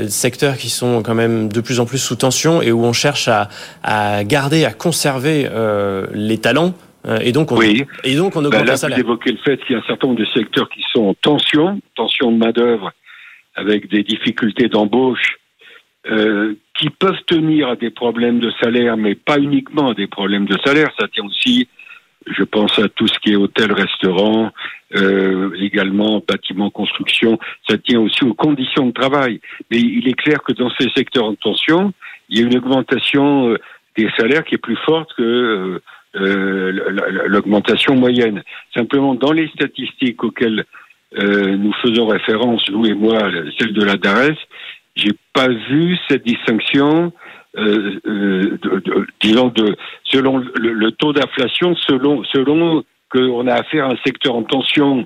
[0.08, 3.28] secteurs qui sont quand même de plus en plus sous tension et où on cherche
[3.28, 3.50] à,
[3.84, 6.74] à garder, à conserver euh, les talents
[7.08, 7.84] euh, et donc on, oui.
[8.04, 8.98] et donc on augmente bah là, le salaire.
[8.98, 11.14] Vous évoquez le fait qu'il y a un certain nombre de secteurs qui sont en
[11.16, 12.92] tension, tension de main d'œuvre,
[13.56, 15.38] avec des difficultés d'embauche,
[16.10, 20.46] euh, qui peuvent tenir à des problèmes de salaire, mais pas uniquement à des problèmes
[20.46, 20.90] de salaire.
[21.00, 21.68] Ça tient aussi,
[22.28, 24.52] je pense à tout ce qui est hôtel, restaurant,
[24.96, 27.40] euh, également bâtiment, construction.
[27.68, 29.42] Ça tient aussi aux conditions de travail.
[29.70, 31.94] Mais il est clair que dans ces secteurs en tension,
[32.30, 33.58] il y a une augmentation euh,
[33.98, 35.82] des salaires qui est plus forte que euh,
[36.16, 36.72] euh,
[37.28, 38.44] l'augmentation moyenne.
[38.76, 40.66] Simplement, dans les statistiques auxquelles
[41.18, 43.18] euh, nous faisons référence, vous et moi,
[43.58, 44.38] celle de la DARES,
[44.96, 47.14] j'ai pas vu cette distinction,
[47.58, 53.56] euh, euh, de, de, disons, de, selon le, le taux d'inflation, selon, selon qu'on a
[53.56, 55.06] affaire à un secteur en tension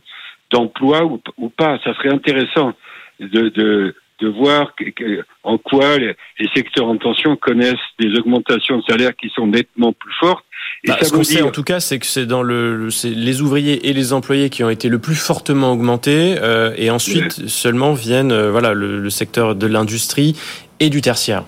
[0.51, 1.79] d'emploi ou, ou, pas.
[1.84, 2.73] Ça serait intéressant
[3.19, 8.15] de, de, de voir que, que, en quoi les, les, secteurs en tension connaissent des
[8.17, 10.45] augmentations de salaire qui sont nettement plus fortes.
[10.84, 13.41] Et bah, ça ce qu'on sait en tout cas, c'est que c'est dans le, les
[13.41, 17.93] ouvriers et les employés qui ont été le plus fortement augmentés, euh, et ensuite seulement
[17.93, 20.36] viennent euh, voilà le, le secteur de l'industrie
[20.79, 21.43] et du tertiaire.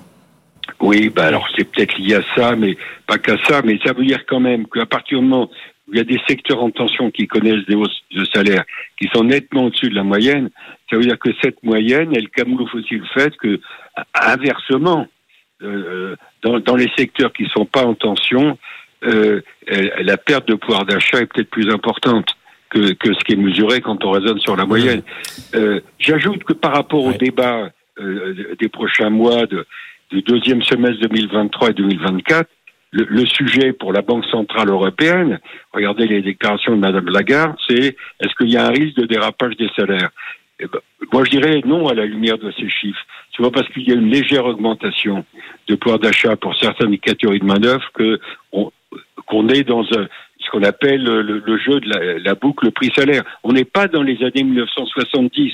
[0.79, 4.05] Oui, bah alors c'est peut-être lié à ça, mais pas qu'à ça, mais ça veut
[4.05, 5.49] dire quand même qu'à partir du moment
[5.87, 8.63] où il y a des secteurs en tension qui connaissent des hausses de salaire
[8.99, 10.49] qui sont nettement au-dessus de la moyenne,
[10.89, 13.59] ça veut dire que cette moyenne, elle camoufle aussi le fait que,
[14.13, 15.07] inversement,
[15.63, 18.57] euh, dans, dans, les secteurs qui ne sont pas en tension,
[19.03, 19.41] euh,
[20.01, 22.35] la perte de pouvoir d'achat est peut-être plus importante
[22.69, 25.01] que, que, ce qui est mesuré quand on raisonne sur la moyenne.
[25.55, 29.65] Euh, J'ajoute que par rapport au débat euh, des prochains mois de,
[30.11, 32.49] du deuxième semestre 2023 et 2024,
[32.91, 35.39] le, le, sujet pour la Banque centrale européenne,
[35.73, 39.57] regardez les déclarations de Madame Lagarde, c'est est-ce qu'il y a un risque de dérapage
[39.57, 40.09] des salaires?
[40.59, 40.79] Eh ben,
[41.11, 43.05] Moi, je dirais non à la lumière de ces chiffres.
[43.35, 45.25] C'est pas parce qu'il y a une légère augmentation
[45.67, 48.19] de pouvoir d'achat pour certaines catégories de manœuvre que
[48.53, 48.71] on,
[49.27, 50.07] qu'on est dans un,
[50.39, 53.23] ce qu'on appelle le, le, jeu de la, la boucle prix-salaire.
[53.43, 55.51] On n'est pas dans les années 1970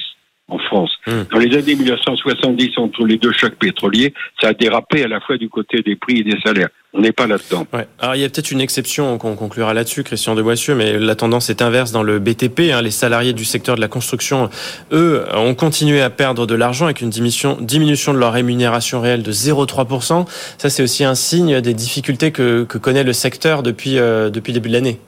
[0.49, 0.91] en France.
[1.08, 1.12] Mmh.
[1.32, 5.38] Dans les années 1970, entre les deux chocs pétroliers, ça a dérapé à la fois
[5.38, 6.69] du côté des prix et des salaires.
[6.95, 7.65] On n'est pas là-dedans.
[7.73, 7.88] Ouais.
[7.99, 11.15] Alors il y a peut-être une exception qu'on conclura là-dessus, Christian de Boissieu, mais la
[11.15, 12.71] tendance est inverse dans le BTP.
[12.71, 12.82] Hein.
[12.82, 14.49] Les salariés du secteur de la construction,
[14.91, 19.23] eux, ont continué à perdre de l'argent avec une diminution, diminution de leur rémunération réelle
[19.23, 20.27] de 0,3%.
[20.58, 24.51] Ça, c'est aussi un signe des difficultés que, que connaît le secteur depuis, euh, depuis
[24.51, 24.99] le début de l'année.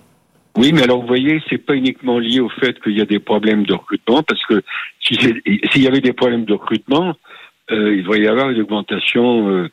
[0.58, 3.20] Oui, mais alors vous voyez, c'est pas uniquement lié au fait qu'il y a des
[3.20, 4.62] problèmes de recrutement, parce que
[5.06, 5.42] s'il
[5.72, 7.16] si y avait des problèmes de recrutement,
[7.72, 9.70] euh, il devrait y avoir une augmentation euh,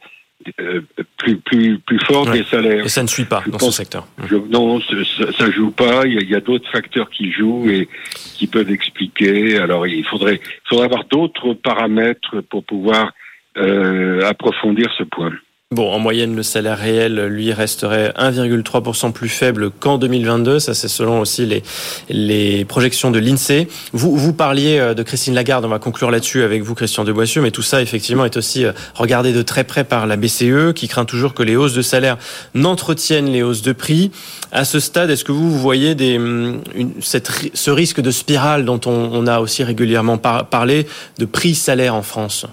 [0.61, 0.81] euh,
[1.19, 2.39] plus plus plus forte ouais.
[2.39, 2.85] des salaires.
[2.85, 4.07] Et ça ne suit pas je dans pense, ce secteur.
[4.27, 6.07] Je, non, ça, ça joue pas.
[6.07, 9.59] Il y a, a d'autres facteurs qui jouent et qui peuvent expliquer.
[9.59, 13.13] Alors il faudrait il faudrait avoir d'autres paramètres pour pouvoir
[13.57, 15.33] euh, approfondir ce point.
[15.73, 20.59] Bon, en moyenne, le salaire réel, lui, resterait 1,3% plus faible qu'en 2022.
[20.59, 21.63] Ça, c'est selon aussi les,
[22.11, 23.69] les projections de l'INSEE.
[23.95, 25.65] Vous, vous parliez de Christine Lagarde.
[25.65, 27.41] On va conclure là-dessus avec vous, Christian de Boissieu.
[27.41, 31.07] Mais tout ça, effectivement, est aussi regardé de très près par la BCE, qui craint
[31.07, 32.19] toujours que les hausses de salaire
[32.53, 34.11] n'entretiennent les hausses de prix.
[34.53, 36.61] À ce stade, est-ce que vous, vous voyez des, une,
[37.01, 40.87] cette, ce risque de spirale dont on, on a aussi régulièrement par, parlé
[41.19, 42.45] de prix-salaire en France?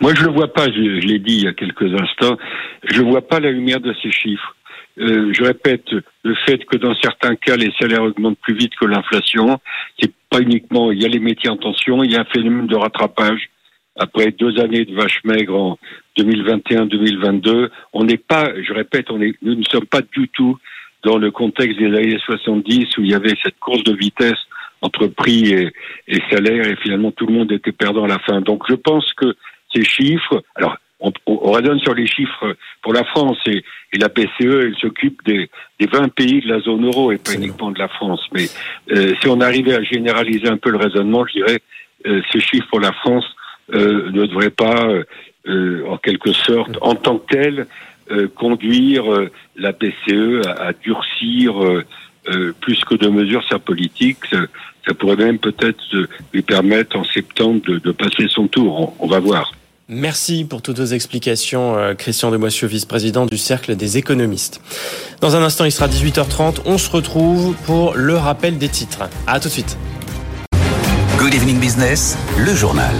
[0.00, 2.36] Moi, je ne le vois pas, je, je l'ai dit il y a quelques instants,
[2.84, 4.56] je ne vois pas la lumière de ces chiffres.
[4.98, 5.84] Euh, je répète,
[6.24, 9.58] le fait que dans certains cas, les salaires augmentent plus vite que l'inflation,
[9.98, 12.66] c'est pas uniquement, il y a les métiers en tension, il y a un phénomène
[12.66, 13.48] de rattrapage.
[13.96, 15.78] Après deux années de vache maigre en
[16.18, 20.56] 2021-2022, on n'est pas, je répète, on est, nous ne sommes pas du tout
[21.02, 24.38] dans le contexte des années 70 où il y avait cette course de vitesse
[24.82, 25.72] entre prix et,
[26.08, 28.40] et salaire et finalement tout le monde était perdant à la fin.
[28.40, 29.34] Donc je pense que
[29.74, 30.42] ces chiffres.
[30.56, 34.76] Alors, on, on, raisonne sur les chiffres pour la France et, et la BCE, elle
[34.78, 38.20] s'occupe des, des, 20 pays de la zone euro et pas uniquement de la France.
[38.34, 38.46] Mais
[38.92, 41.60] euh, si on arrivait à généraliser un peu le raisonnement, je dirais
[42.06, 43.24] euh, ces chiffres pour la France
[43.74, 44.88] euh, ne devraient pas,
[45.46, 47.66] euh, en quelque sorte, en tant que tel,
[48.10, 49.04] euh, conduire
[49.56, 51.54] la BCE à, à durcir
[52.60, 54.24] plus que de mesures sa politique.
[54.86, 55.78] Ça, pourrait même peut-être
[56.32, 58.94] lui permettre en septembre de, de passer son tour.
[58.98, 59.52] on, on va voir.
[59.92, 64.60] Merci pour toutes vos explications, euh, Christian Demoissieu, vice-président du Cercle des économistes.
[65.20, 66.60] Dans un instant, il sera 18h30.
[66.64, 69.10] On se retrouve pour le rappel des titres.
[69.26, 69.76] À tout de suite.
[71.18, 72.94] Good Evening Business, le journal.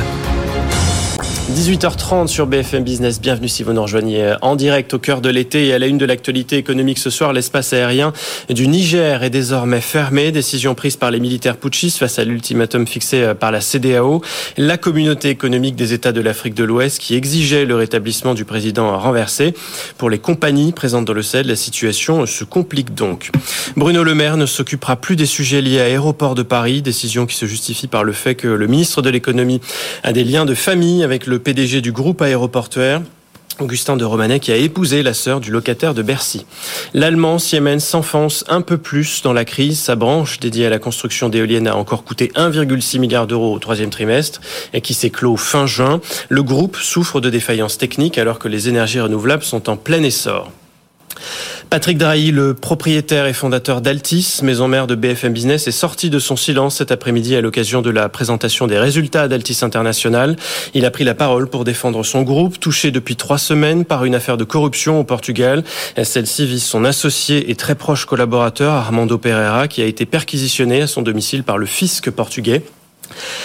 [1.50, 3.20] 18h30 sur BFM Business.
[3.20, 5.98] Bienvenue si vous nous rejoignez en direct au cœur de l'été et à la une
[5.98, 7.32] de l'actualité économique ce soir.
[7.32, 8.12] L'espace aérien
[8.48, 10.30] du Niger est désormais fermé.
[10.30, 14.22] Décision prise par les militaires putschistes face à l'ultimatum fixé par la CDAO.
[14.58, 18.96] La communauté économique des États de l'Afrique de l'Ouest qui exigeait le rétablissement du président
[18.96, 19.52] renversé.
[19.98, 23.32] Pour les compagnies présentes dans le Sahel, la situation se complique donc.
[23.76, 26.80] Bruno Le Maire ne s'occupera plus des sujets liés à Aéroport de Paris.
[26.80, 29.60] Décision qui se justifie par le fait que le ministre de l'économie
[30.04, 33.02] a des liens de famille avec le PDG du groupe aéroportuaire.
[33.60, 36.46] Augustin de Romanet qui a épousé la sœur du locataire de Bercy.
[36.94, 39.78] L'Allemand Siemens s'enfonce un peu plus dans la crise.
[39.78, 43.90] Sa branche dédiée à la construction d'éoliennes a encore coûté 1,6 milliard d'euros au troisième
[43.90, 44.40] trimestre
[44.72, 46.00] et qui s'est clos fin juin.
[46.28, 50.50] Le groupe souffre de défaillances techniques alors que les énergies renouvelables sont en plein essor.
[51.70, 56.18] Patrick Drahi, le propriétaire et fondateur d'Altis, maison mère de BFM Business, est sorti de
[56.18, 60.36] son silence cet après-midi à l'occasion de la présentation des résultats d'Altis International.
[60.74, 64.14] Il a pris la parole pour défendre son groupe, touché depuis trois semaines par une
[64.14, 65.62] affaire de corruption au Portugal.
[66.02, 70.86] Celle-ci vise son associé et très proche collaborateur Armando Pereira, qui a été perquisitionné à
[70.86, 72.62] son domicile par le fisc portugais.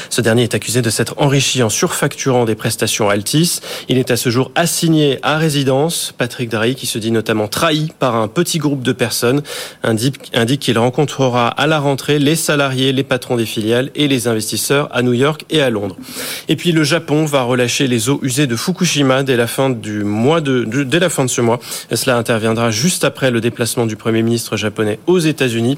[0.09, 3.59] Ce dernier est accusé de s'être enrichi en surfacturant des prestations Altis.
[3.89, 6.13] Il est à ce jour assigné à résidence.
[6.17, 9.41] Patrick Drahi, qui se dit notamment trahi par un petit groupe de personnes,
[9.83, 14.89] indique qu'il rencontrera à la rentrée les salariés, les patrons des filiales et les investisseurs
[14.91, 15.97] à New York et à Londres.
[16.47, 20.03] Et puis le Japon va relâcher les eaux usées de Fukushima dès la fin du
[20.03, 21.59] mois de, dès la fin de ce mois.
[21.91, 25.77] Et cela interviendra juste après le déplacement du Premier ministre japonais aux États-Unis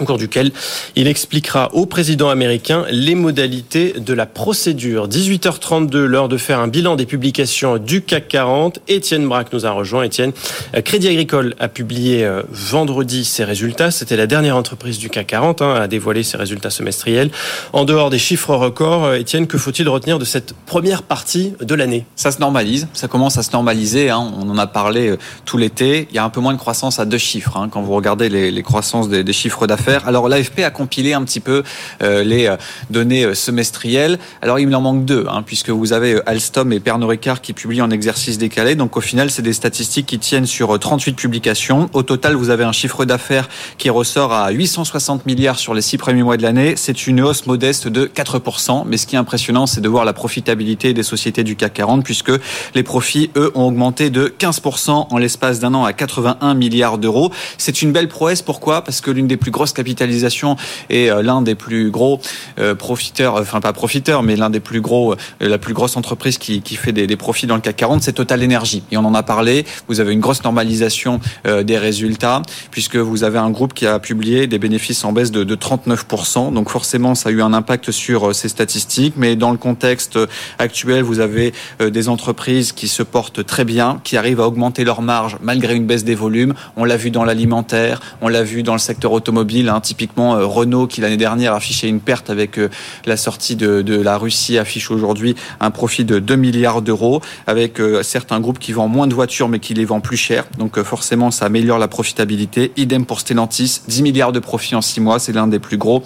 [0.00, 0.52] au cours duquel
[0.96, 5.08] il expliquera au président américain les modalités de la procédure.
[5.08, 8.80] 18h32, l'heure de faire un bilan des publications du CAC 40.
[8.88, 10.02] Étienne Braque nous a rejoint.
[10.04, 10.32] Étienne,
[10.74, 13.90] euh, Crédit Agricole a publié euh, vendredi ses résultats.
[13.90, 17.30] C'était la dernière entreprise du CAC 40 hein, à dévoiler ses résultats semestriels.
[17.72, 21.74] En dehors des chiffres records, euh, Étienne, que faut-il retenir de cette première partie de
[21.74, 22.06] l'année?
[22.16, 24.10] Ça se normalise, ça commence à se normaliser.
[24.10, 24.32] Hein.
[24.38, 26.08] On en a parlé tout l'été.
[26.10, 27.56] Il y a un peu moins de croissance à deux chiffres.
[27.56, 31.40] Hein, quand vous regardez les, croissances des chiffres d'affaires alors l'AFP a compilé un petit
[31.40, 31.62] peu
[32.02, 32.56] euh, les euh,
[32.90, 34.18] données euh, semestrielles.
[34.42, 37.82] Alors il en manque deux, hein, puisque vous avez Alstom et Pernod Ricard qui publient
[37.82, 38.74] en exercice décalé.
[38.74, 41.88] Donc au final, c'est des statistiques qui tiennent sur 38 publications.
[41.92, 43.48] Au total, vous avez un chiffre d'affaires
[43.78, 46.74] qui ressort à 860 milliards sur les six premiers mois de l'année.
[46.76, 48.84] C'est une hausse modeste de 4%.
[48.86, 52.04] Mais ce qui est impressionnant, c'est de voir la profitabilité des sociétés du CAC 40,
[52.04, 52.32] puisque
[52.74, 57.32] les profits, eux, ont augmenté de 15% en l'espace d'un an à 81 milliards d'euros.
[57.56, 58.42] C'est une belle prouesse.
[58.42, 58.82] Pourquoi?
[58.82, 60.56] Parce que l'une des plus grosses capitalisation
[60.90, 62.20] est euh, l'un des plus gros
[62.58, 66.38] euh, profiteurs, enfin pas profiteurs, mais l'un des plus gros, euh, la plus grosse entreprise
[66.38, 68.82] qui, fait des, des, profits dans le CAC 40, c'est Total Energy.
[68.90, 69.64] Et on en a parlé.
[69.88, 74.46] Vous avez une grosse normalisation des résultats puisque vous avez un groupe qui a publié
[74.46, 76.52] des bénéfices en baisse de, de 39%.
[76.52, 79.14] Donc forcément, ça a eu un impact sur ces statistiques.
[79.16, 80.18] Mais dans le contexte
[80.58, 85.02] actuel, vous avez des entreprises qui se portent très bien, qui arrivent à augmenter leurs
[85.02, 86.54] marges malgré une baisse des volumes.
[86.76, 90.46] On l'a vu dans l'alimentaire, on l'a vu dans le secteur automobile Hein, typiquement, euh,
[90.46, 92.68] Renault, qui l'année dernière affichait une perte avec euh,
[93.06, 98.02] la sortie de, la Russie, affiche aujourd'hui un profit de 2 milliards d'euros, avec euh,
[98.04, 100.44] certains groupes qui vendent moins de voitures, mais qui les vendent plus cher.
[100.58, 102.72] Donc forcément, ça améliore la profitabilité.
[102.76, 106.02] Idem pour Stellantis, 10 milliards de profits en 6 mois, c'est l'un des plus gros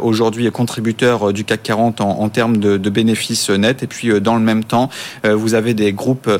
[0.00, 3.82] aujourd'hui contributeur du CAC 40 en, en termes de, de, bénéfices nets.
[3.82, 4.90] Et puis dans le même temps,
[5.24, 6.30] vous avez des groupes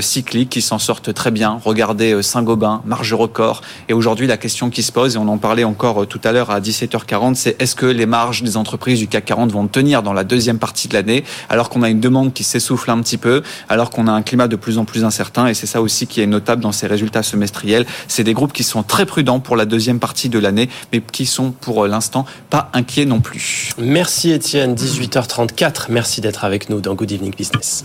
[0.00, 1.60] cycliques qui s'en sortent très bien.
[1.64, 3.62] Regardez Saint-Gobain, marge record.
[3.88, 6.50] Et aujourd'hui, la question qui se pose, et on en parlait encore tout à l'heure
[6.50, 10.12] à 17h40, c'est est-ce que les marges des entreprises du CAC 40 vont tenir dans
[10.12, 13.42] la deuxième partie de l'année, alors qu'on a une demande qui s'essouffle un petit peu,
[13.68, 16.20] alors qu'on a un climat de plus en plus incertain, et c'est ça aussi qui
[16.20, 17.86] est notable dans ces résultats semestriels.
[18.08, 21.26] C'est des groupes qui sont très prudents pour la deuxième partie de l'année, mais qui
[21.26, 23.70] sont pour l'instant pas inquiets non plus.
[23.78, 25.86] Merci Étienne, 18h34.
[25.90, 27.84] Merci d'être avec nous dans Good Evening Business.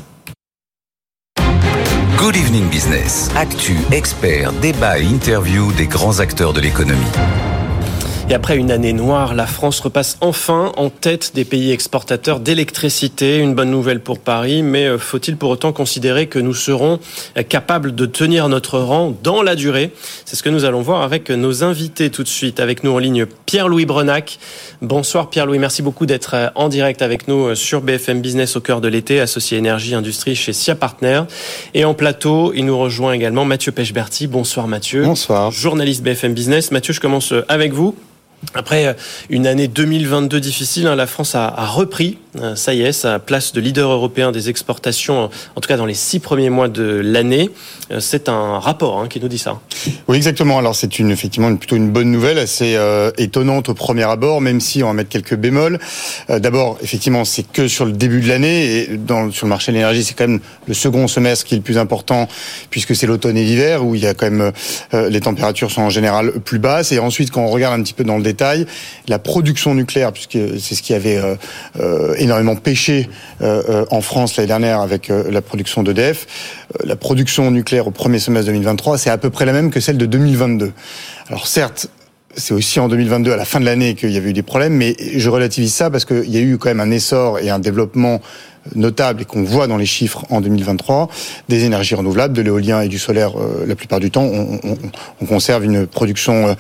[2.18, 3.32] Good Evening Business.
[3.36, 7.02] Actu, expert, débat et interview des grands acteurs de l'économie.
[8.32, 13.40] Et après une année noire, la France repasse enfin en tête des pays exportateurs d'électricité.
[13.40, 17.02] Une bonne nouvelle pour Paris, mais euh, faut-il pour autant considérer que nous serons
[17.38, 19.92] euh, capables de tenir notre rang dans la durée?
[20.24, 22.62] C'est ce que nous allons voir avec nos invités tout de suite.
[22.62, 24.40] Avec nous en ligne Pierre-Louis Brenac.
[24.82, 28.80] Bonsoir Pierre-Louis, merci beaucoup d'être euh, en direct avec nous sur BFM Business au cœur
[28.80, 31.24] de l'été, associé énergie industrie chez SIA Partners.
[31.74, 34.28] Et en plateau, il nous rejoint également Mathieu Pechberti.
[34.28, 35.04] Bonsoir Mathieu.
[35.04, 35.52] Bonsoir.
[35.52, 36.72] Journaliste BFM Business.
[36.72, 37.94] Mathieu, je commence avec vous.
[38.54, 38.94] Après euh,
[39.30, 42.18] une année 2022 difficile, hein, la France a, repris,
[42.56, 45.94] ça y est, sa place de leader européen des exportations, en tout cas dans les
[45.94, 47.50] six premiers mois de l'année.
[47.92, 49.60] Euh, c'est un rapport hein, qui nous dit ça.
[50.08, 50.58] Oui, exactement.
[50.58, 52.78] Alors c'est une, effectivement plutôt une bonne nouvelle, assez
[53.18, 55.80] étonnante au premier abord, même si on va mettre quelques bémols.
[56.30, 59.00] D'abord, effectivement, c'est que sur le début de l'année et
[59.32, 61.78] sur le marché de l'énergie, c'est quand même le second semestre qui est le plus
[61.78, 62.28] important,
[62.70, 64.52] puisque c'est l'automne et l'hiver où il y a quand même
[64.94, 66.92] les températures sont en général plus basses.
[66.92, 68.66] Et ensuite, quand on regarde un petit peu dans le détail,
[69.08, 71.36] la production nucléaire, puisque c'est ce qui avait euh,
[71.80, 73.10] euh, énormément pêché
[73.42, 76.28] euh, en France l'année dernière avec la production d'EDF,
[76.84, 79.98] la production nucléaire au premier semestre 2023, c'est à peu près la même que celle
[79.98, 80.72] de 2022.
[81.30, 81.90] Alors certes,
[82.36, 84.74] c'est aussi en 2022, à la fin de l'année, qu'il y avait eu des problèmes,
[84.74, 87.60] mais je relativise ça parce qu'il y a eu quand même un essor et un
[87.60, 88.22] développement
[88.76, 91.10] notable et qu'on voit dans les chiffres en 2023,
[91.50, 94.24] des énergies renouvelables, de l'éolien et du solaire euh, la plupart du temps.
[94.24, 94.78] On, on,
[95.22, 96.54] on conserve une production euh,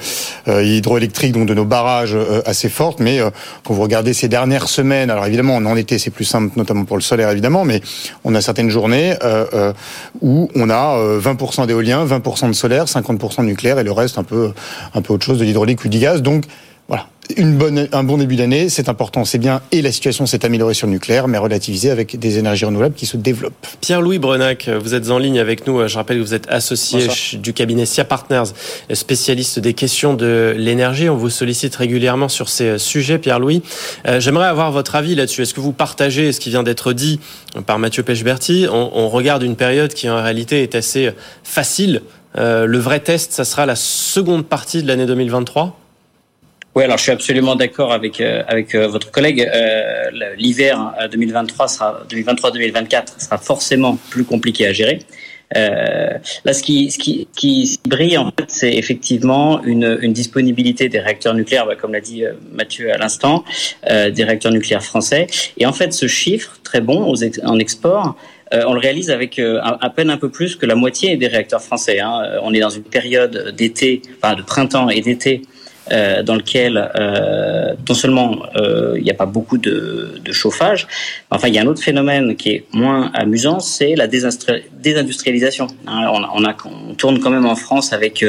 [0.47, 2.99] euh, hydroélectrique, donc de nos barrages, assez forte.
[2.99, 3.19] Mais
[3.63, 6.97] quand vous regardez ces dernières semaines, alors évidemment, en été, c'est plus simple, notamment pour
[6.97, 7.81] le solaire, évidemment, mais
[8.23, 9.15] on a certaines journées
[10.21, 14.23] où on a 20% d'éolien, 20% de solaire, 50% de nucléaire et le reste un
[14.23, 14.51] peu,
[14.93, 16.21] un peu autre chose, de l'hydraulique ou du gaz.
[16.21, 16.45] Donc,
[17.37, 19.61] une bonne, un bon début d'année, c'est important, c'est bien.
[19.71, 23.05] Et la situation s'est améliorée sur le nucléaire, mais relativisée avec des énergies renouvelables qui
[23.05, 23.67] se développent.
[23.79, 25.87] Pierre-Louis Brenac, vous êtes en ligne avec nous.
[25.87, 27.07] Je rappelle que vous êtes associé
[27.37, 28.51] du cabinet SIA Partners,
[28.93, 31.09] spécialiste des questions de l'énergie.
[31.09, 33.61] On vous sollicite régulièrement sur ces sujets, Pierre-Louis.
[34.07, 35.43] Euh, j'aimerais avoir votre avis là-dessus.
[35.43, 37.19] Est-ce que vous partagez ce qui vient d'être dit
[37.65, 41.11] par Mathieu Pechberti on, on regarde une période qui en réalité est assez
[41.43, 42.01] facile.
[42.37, 45.80] Euh, le vrai test, ça sera la seconde partie de l'année 2023
[46.73, 49.41] oui, alors je suis absolument d'accord avec euh, avec euh, votre collègue.
[49.41, 54.99] Euh, L'hiver 2023 sera 2023-2024 sera forcément plus compliqué à gérer.
[55.57, 60.87] Euh, là, ce qui, ce qui, qui brille, en fait, c'est effectivement une, une, disponibilité
[60.87, 63.43] des réacteurs nucléaires, bah, comme l'a dit Mathieu à l'instant,
[63.89, 65.27] euh, des réacteurs nucléaires français.
[65.57, 68.15] Et en fait, ce chiffre, très bon aux en export,
[68.53, 72.01] on le réalise avec à peine un peu plus que la moitié des réacteurs français.
[72.01, 72.39] Hein.
[72.43, 75.41] On est dans une période d'été, enfin de printemps et d'été
[75.91, 80.87] euh, dans lequel euh, non seulement euh, il n'y a pas beaucoup de, chauffage,
[81.31, 85.67] enfin il y a un autre phénomène qui est moins amusant, c'est la désindustrialisation.
[85.87, 88.23] Hein, on, tourne quand même en France avec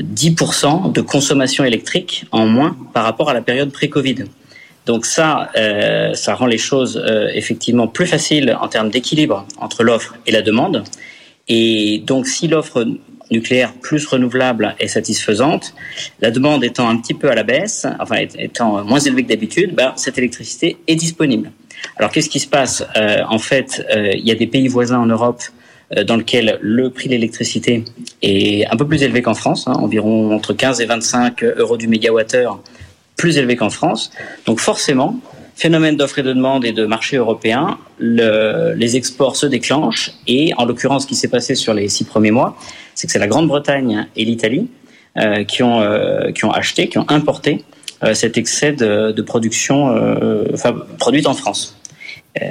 [0.00, 4.24] 10% de consommation électrique en moins par rapport à la période pré-Covid.
[4.86, 5.50] Donc ça,
[6.14, 7.00] ça rend les choses
[7.34, 10.82] effectivement plus faciles en termes d'équilibre entre l'offre et la demande.
[11.46, 12.84] Et donc si l'offre
[13.30, 15.74] nucléaire plus renouvelable est satisfaisante,
[16.20, 19.74] la demande étant un petit peu à la baisse, enfin étant moins élevée que d'habitude,
[19.74, 21.52] ben, cette électricité est disponible.
[21.96, 24.98] Alors qu'est-ce qui se passe euh, En fait, euh, il y a des pays voisins
[24.98, 25.42] en Europe
[25.96, 27.84] euh, dans lesquels le prix de l'électricité
[28.22, 31.88] est un peu plus élevé qu'en France, hein, environ entre 15 et 25 euros du
[31.88, 32.60] mégawattheure,
[33.16, 34.10] plus élevé qu'en France.
[34.46, 35.20] Donc forcément,
[35.54, 40.52] phénomène d'offre et de demande et de marché européen, le, les exports se déclenchent et
[40.56, 42.56] en l'occurrence, ce qui s'est passé sur les six premiers mois,
[43.00, 44.68] c'est que c'est la Grande-Bretagne et l'Italie
[45.16, 47.64] euh, qui, ont, euh, qui ont acheté, qui ont importé
[48.04, 51.78] euh, cet excès de, de production euh, enfin, produite en France.
[52.42, 52.44] Euh,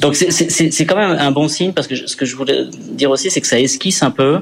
[0.00, 3.30] donc c'est quand même un bon signe parce que ce que je voulais dire aussi,
[3.30, 4.40] c'est que ça esquisse un peu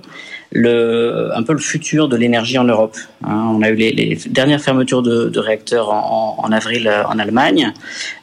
[0.51, 2.97] le, un peu le futur de l'énergie en Europe.
[3.23, 3.51] Hein.
[3.55, 7.75] on a eu les, les dernières fermetures de, de réacteurs en, en, avril en Allemagne.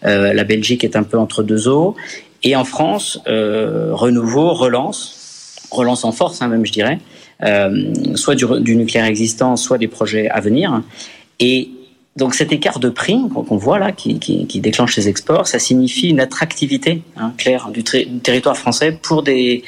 [0.06, 1.96] Euh, la Belgique est un peu entre deux eaux.
[2.42, 7.11] Et en France, euh, Renouveau relance, relance en force hein, même je dirais, euh,
[8.16, 10.82] soit du, nucléaire existant, soit des projets à venir.
[11.40, 11.70] Et
[12.18, 16.20] donc cet écart de prix qu'on voit là, qui, déclenche ces exports, ça signifie une
[16.20, 19.64] attractivité hein, claire du, territoire français pour des,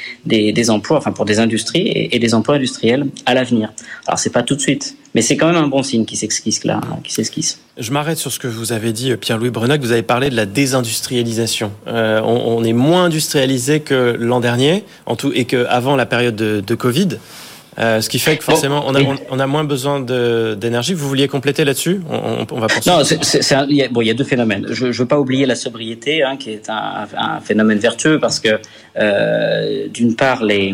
[0.70, 3.72] emplois, enfin pour des industries et, des emplois industriels à l'avenir.
[4.08, 6.66] Alors c'est pas tout de suite, mais c'est quand même un bon signe qui s'esquisse
[6.66, 7.62] là, qui s'esquisse.
[7.78, 9.82] Je m'arrête sur ce que vous avez dit, Pierre-Louis Brenac.
[9.82, 11.72] Vous avez parlé de la désindustrialisation.
[11.88, 16.62] Euh, on, est moins industrialisé que l'an dernier, en tout, et qu'avant la période de,
[16.66, 17.18] de Covid.
[17.80, 19.00] Euh, ce qui fait que forcément, on a,
[19.30, 20.94] on a moins besoin d'énergie.
[20.94, 22.68] Vous vouliez compléter là-dessus on, on, va.
[22.86, 24.68] Non, c'est il, y a, bon, il y a deux phénomènes.
[24.70, 28.40] Je ne veux pas oublier la sobriété, hein, qui est un, un, phénomène vertueux, parce
[28.40, 28.60] que
[28.98, 30.74] euh, d'une part, les,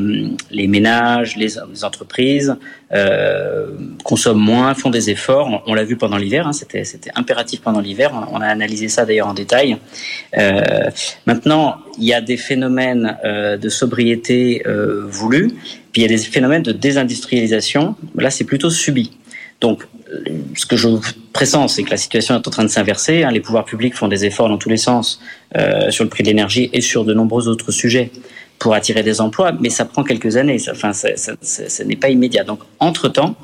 [0.52, 2.56] les ménages, les, les entreprises
[2.92, 3.68] euh,
[4.04, 5.64] consomment moins, font des efforts.
[5.68, 6.84] On, l'a vu pendant l'hiver, hein, c'était
[7.16, 8.12] impératif pendant l'hiver.
[8.14, 9.78] On, on, a analysé ça d'ailleurs en détail.
[10.38, 10.90] Euh,
[11.26, 15.52] maintenant, il y a des phénomènes euh, de sobriété euh, voulus
[15.92, 17.96] puis il y a des phénomènes de désindustrialisation.
[18.16, 19.12] Là, c'est plutôt subi.
[19.62, 19.84] Donc,
[20.56, 20.88] ce que je
[21.34, 23.24] pressens, c'est que la situation est en train de s'inverser.
[23.24, 23.32] Hein.
[23.32, 25.22] Les pouvoirs publics font des efforts dans tous les sens
[25.58, 28.12] euh, sur le prix de l'énergie et sur de nombreux autres sujets
[28.60, 30.58] pour attirer des emplois, mais ça prend quelques années.
[30.70, 32.44] Enfin, ce n'est pas immédiat.
[32.44, 33.36] Donc, entre-temps,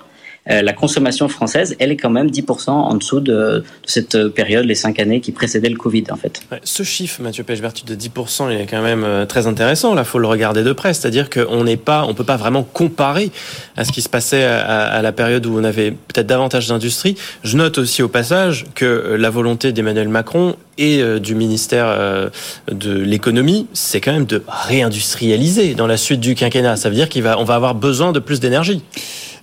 [0.47, 4.99] la consommation française, elle est quand même 10% en dessous de, cette période, les cinq
[4.99, 6.41] années qui précédaient le Covid, en fait.
[6.63, 9.95] ce chiffre, Mathieu Pechbertu, de 10%, il est quand même très intéressant.
[9.95, 10.93] Là, faut le regarder de près.
[10.93, 13.31] C'est-à-dire qu'on n'est pas, on peut pas vraiment comparer
[13.75, 17.15] à ce qui se passait à, la période où on avait peut-être davantage d'industrie.
[17.43, 22.31] Je note aussi au passage que la volonté d'Emmanuel Macron et du ministère
[22.71, 26.75] de l'économie, c'est quand même de réindustrialiser dans la suite du quinquennat.
[26.75, 28.83] Ça veut dire qu'on va, on va avoir besoin de plus d'énergie.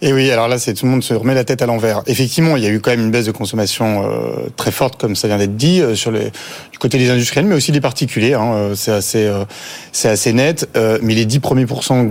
[0.05, 2.03] Et oui, alors là, c'est tout le monde se remet la tête à l'envers.
[2.09, 5.15] Effectivement, il y a eu quand même une baisse de consommation euh, très forte, comme
[5.15, 6.33] ça vient d'être dit, euh, sur les,
[6.73, 8.35] du côté des industriels, mais aussi des particuliers.
[8.35, 9.31] Hein, euh, c'est assez,
[10.03, 10.69] assez net.
[10.75, 12.11] mais les 10 premiers pourcents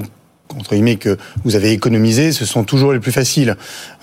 [0.57, 3.55] entre guillemets que vous avez économisé, ce sont toujours les plus faciles.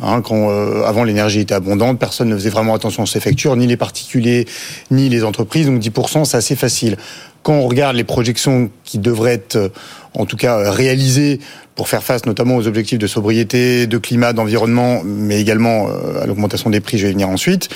[0.02, 0.50] Hein, quand
[0.84, 4.46] avant l'énergie était abondante, personne ne faisait vraiment attention à ses factures, ni les particuliers,
[4.90, 5.66] ni les entreprises.
[5.66, 6.96] Donc 10%, c'est assez facile.
[7.42, 9.72] Quand on regarde les projections qui devraient être,
[10.14, 11.40] en tout cas, réalisées
[11.78, 16.26] pour faire face notamment aux objectifs de sobriété, de climat, d'environnement, mais également euh, à
[16.26, 17.68] l'augmentation des prix, je vais venir ensuite,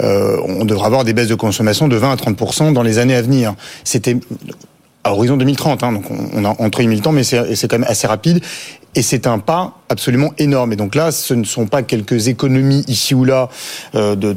[0.00, 3.14] euh, on devra avoir des baisses de consommation de 20 à 30% dans les années
[3.14, 3.54] à venir.
[3.84, 4.16] C'était
[5.04, 8.06] à horizon 2030, hein, donc on a entre 1000 temps, mais c'est quand même assez
[8.06, 8.40] rapide.
[8.96, 10.72] Et c'est un pas absolument énorme.
[10.72, 13.48] Et donc là, ce ne sont pas quelques économies ici ou là
[13.96, 14.32] euh, de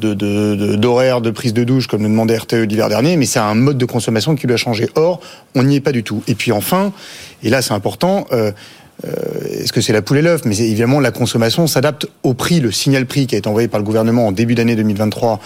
[0.76, 3.54] d'horaire, de, de, prise de douche, comme le demandait RTE l'hiver dernier, mais c'est un
[3.54, 4.90] mode de consommation qui doit changer.
[4.96, 5.20] Or,
[5.56, 6.24] on n'y est pas du tout.
[6.28, 6.92] Et puis enfin,
[7.44, 8.52] et là c'est important, euh,
[9.06, 9.12] euh,
[9.52, 10.42] est-ce que c'est la poule et l'œuf?
[10.46, 13.80] Mais évidemment, la consommation s'adapte au prix, le signal prix qui a été envoyé par
[13.80, 15.40] le gouvernement en début d'année 2023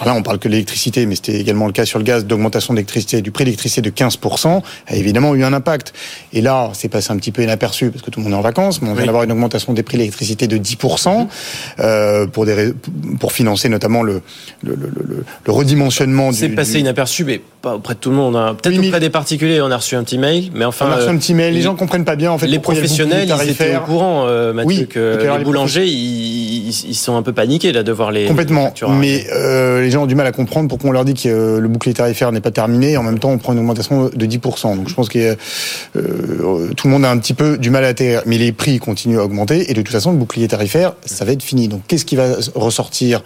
[0.00, 2.24] alors là, on parle que de l'électricité, mais c'était également le cas sur le gaz,
[2.24, 5.92] d'augmentation d'électricité, du prix de l'électricité de 15%, a évidemment eu un impact.
[6.32, 8.40] Et là, c'est passé un petit peu inaperçu parce que tout le monde est en
[8.40, 11.26] vacances, mais on vient d'avoir une augmentation des prix de l'électricité de 10%
[11.80, 12.72] euh, pour, des,
[13.18, 14.22] pour financer notamment le,
[14.62, 16.30] le, le, le redimensionnement.
[16.32, 18.36] C'est passé inaperçu, mais pas auprès de tout le monde.
[18.36, 18.56] Hein.
[18.60, 20.86] Peut-être auprès des particuliers, on a reçu un petit mail, mais enfin.
[20.88, 22.46] On a reçu un petit mail, les, gens comprennent pas bien en fait.
[22.46, 27.22] Les professionnels, ils étaient au courant, euh, Mathieu, que les, boulangers, ils, ils, sont un
[27.22, 28.26] peu paniqués là de voir les.
[28.26, 28.72] Complètement.
[28.90, 31.66] mais euh, les gens ont du mal à comprendre pourquoi on leur dit que le
[31.66, 34.76] bouclier tarifaire n'est pas terminé et en même temps on prend une augmentation de 10%.
[34.76, 35.34] Donc je pense que
[35.96, 38.20] euh, tout le monde a un petit peu du mal à atterrir.
[38.26, 41.32] Mais les prix continuent à augmenter et de toute façon le bouclier tarifaire, ça va
[41.32, 41.68] être fini.
[41.68, 43.22] Donc qu'est-ce qui va ressortir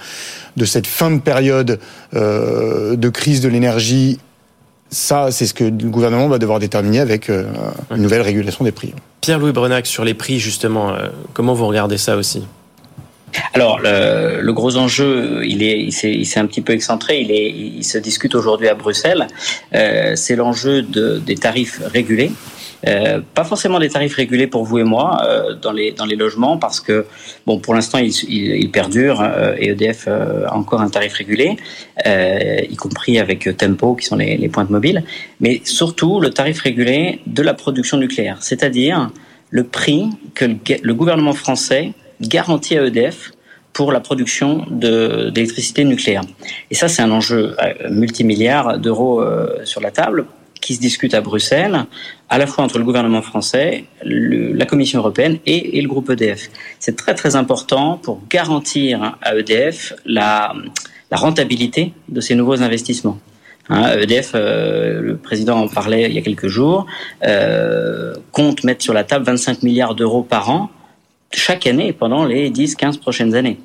[0.56, 1.80] de cette fin de période
[2.14, 4.20] euh, de crise de l'énergie?
[4.88, 7.46] Ça, c'est ce que le gouvernement va devoir déterminer avec euh,
[7.90, 8.94] une nouvelle régulation des prix.
[9.20, 12.44] Pierre-Louis Brenac, sur les prix, justement, euh, comment vous regardez ça aussi?
[13.54, 17.20] Alors le, gros enjeu, il est, il s'est un petit peu excentré.
[17.20, 19.26] Il est, il se discute aujourd'hui à Bruxelles.
[19.74, 22.32] Euh, c'est l'enjeu de, des tarifs régulés.
[22.88, 26.16] Euh, pas forcément des tarifs régulés pour vous et moi euh, dans les dans les
[26.16, 27.06] logements parce que
[27.46, 31.56] bon pour l'instant il, il, il, perdure euh, et EDF a encore un tarif régulé
[32.04, 35.04] y compris avec Tempo qui sont les, les pointes mobiles
[35.38, 39.10] mais surtout le tarif régulé de la production nucléaire c'est-à-dire
[39.50, 41.92] le prix que le, le gouvernement français
[42.28, 43.32] garantie à EDF
[43.72, 46.22] pour la production d'électricité nucléaire.
[46.70, 50.26] Et ça, c'est un enjeu euh, multimilliard d'euros euh, sur la table
[50.60, 51.86] qui se discute à Bruxelles,
[52.28, 56.50] à la fois entre le gouvernement français, la Commission européenne et, le groupe EDF.
[56.78, 60.54] C'est très très important pour garantir à EDF la,
[61.10, 63.18] rentabilité de ces nouveaux investissements.
[63.70, 66.86] Hein, EDF, euh, le président en parlait il y a quelques jours,
[68.30, 70.70] compte mettre sur la table 25 milliards d'euros par an
[71.34, 73.58] chaque année pendant les 10-15 prochaines années.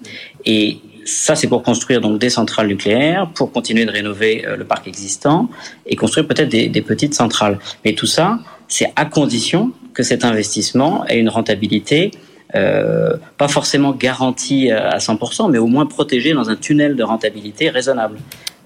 [0.46, 4.66] Et ça, c'est pour construire donc des centrales nucléaires, pour continuer de rénover euh, le
[4.66, 5.50] parc existant
[5.86, 7.60] et construire peut-être des, des, petites centrales.
[7.86, 12.12] Mais tout ça, c'est à condition que cet investissement ait une rentabilité
[12.56, 17.70] euh, pas forcément garantie à 100%, mais au moins protégée dans un tunnel de rentabilité
[17.70, 18.18] raisonnable.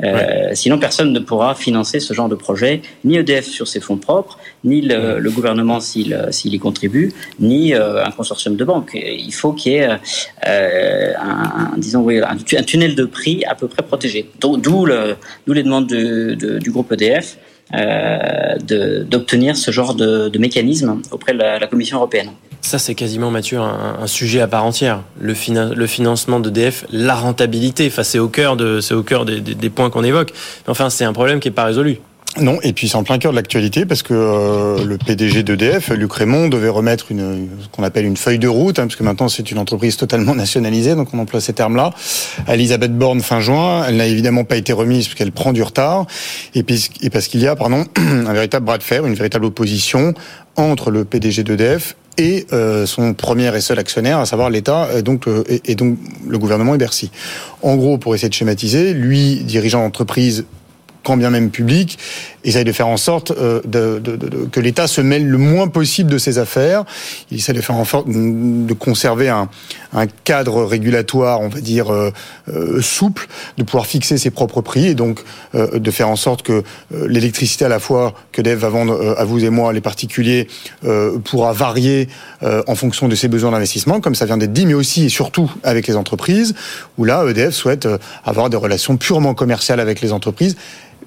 [0.03, 3.97] Euh, Sinon, personne ne pourra financer ce genre de projet, ni EDF sur ses fonds
[3.97, 6.13] propres, ni le, le gouvernement s'il
[6.43, 8.91] y contribue, ni euh, un consortium de banques.
[8.93, 9.89] Il faut qu'il y ait
[10.47, 14.29] euh, un, disons, oui, un, tunnel de prix à peu près protégé.
[14.39, 15.15] D'où le,
[15.47, 17.37] les demandes de, de, du groupe EDF.
[17.73, 18.57] Euh,
[19.09, 22.31] d'obtenir ce genre de, de, mécanisme auprès de la, la Commission européenne.
[22.61, 25.01] Ça, c'est quasiment, Mathieu, un, sujet à part entière.
[25.19, 25.33] Le,
[25.73, 30.03] le financement d'EDF, la rentabilité, enfin, c'est au cœur, de, au cœur des, points qu'on
[30.03, 30.31] évoque.
[30.67, 31.99] Enfin, c'est un problème qui n'est pas résolu.
[32.39, 35.89] Non, et puis c'est en plein cœur de l'actualité parce que euh, le PDG d'EDF,
[35.89, 39.03] Luc Raymond, devait remettre une ce qu'on appelle une feuille de route, hein, parce que
[39.03, 41.89] maintenant c'est une entreprise totalement nationalisée, donc on emploie ces termes-là.
[42.47, 46.05] Elisabeth Borne fin juin, elle n'a évidemment pas été remise parce qu'elle prend du retard,
[46.55, 49.43] et, puis, et parce qu'il y a, pardon, un véritable bras de fer, une véritable
[49.43, 50.13] opposition
[50.55, 55.01] entre le PDG d'EDF et euh, son premier et seul actionnaire, à savoir l'État, et
[55.01, 55.97] donc, euh, et, et donc
[56.27, 57.11] le gouvernement et Bercy.
[57.61, 60.45] En gros, pour essayer de schématiser, lui, dirigeant d'entreprise
[61.03, 61.97] quand bien même public,
[62.43, 66.11] essaye de faire en sorte de, de, de, que l'État se mêle le moins possible
[66.11, 66.85] de ses affaires.
[67.29, 69.49] Il essaie de faire en sorte de conserver un,
[69.93, 71.91] un cadre régulatoire, on va dire,
[72.81, 73.27] souple,
[73.57, 75.21] de pouvoir fixer ses propres prix et donc
[75.53, 79.43] de faire en sorte que l'électricité à la fois que Dev va vendre à vous
[79.43, 80.47] et moi, les particuliers,
[81.23, 82.07] pourra varier
[82.41, 85.51] en fonction de ses besoins d'investissement, comme ça vient d'être dit, mais aussi et surtout
[85.63, 86.55] avec les entreprises,
[86.97, 87.87] où là, EDF souhaite
[88.25, 90.55] avoir des relations purement commerciales avec les entreprises.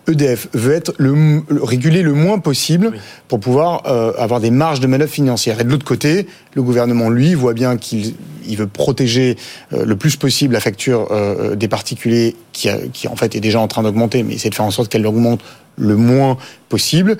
[0.09, 2.92] EDF veut être le, régulé le moins possible
[3.28, 5.61] pour pouvoir euh, avoir des marges de manœuvre financières.
[5.61, 8.14] Et de l'autre côté, le gouvernement, lui, voit bien qu'il
[8.46, 9.36] il veut protéger
[9.72, 13.61] euh, le plus possible la facture euh, des particuliers qui, qui, en fait, est déjà
[13.61, 15.40] en train d'augmenter, mais essaie de faire en sorte qu'elle augmente
[15.76, 16.36] le moins
[16.68, 17.16] possible.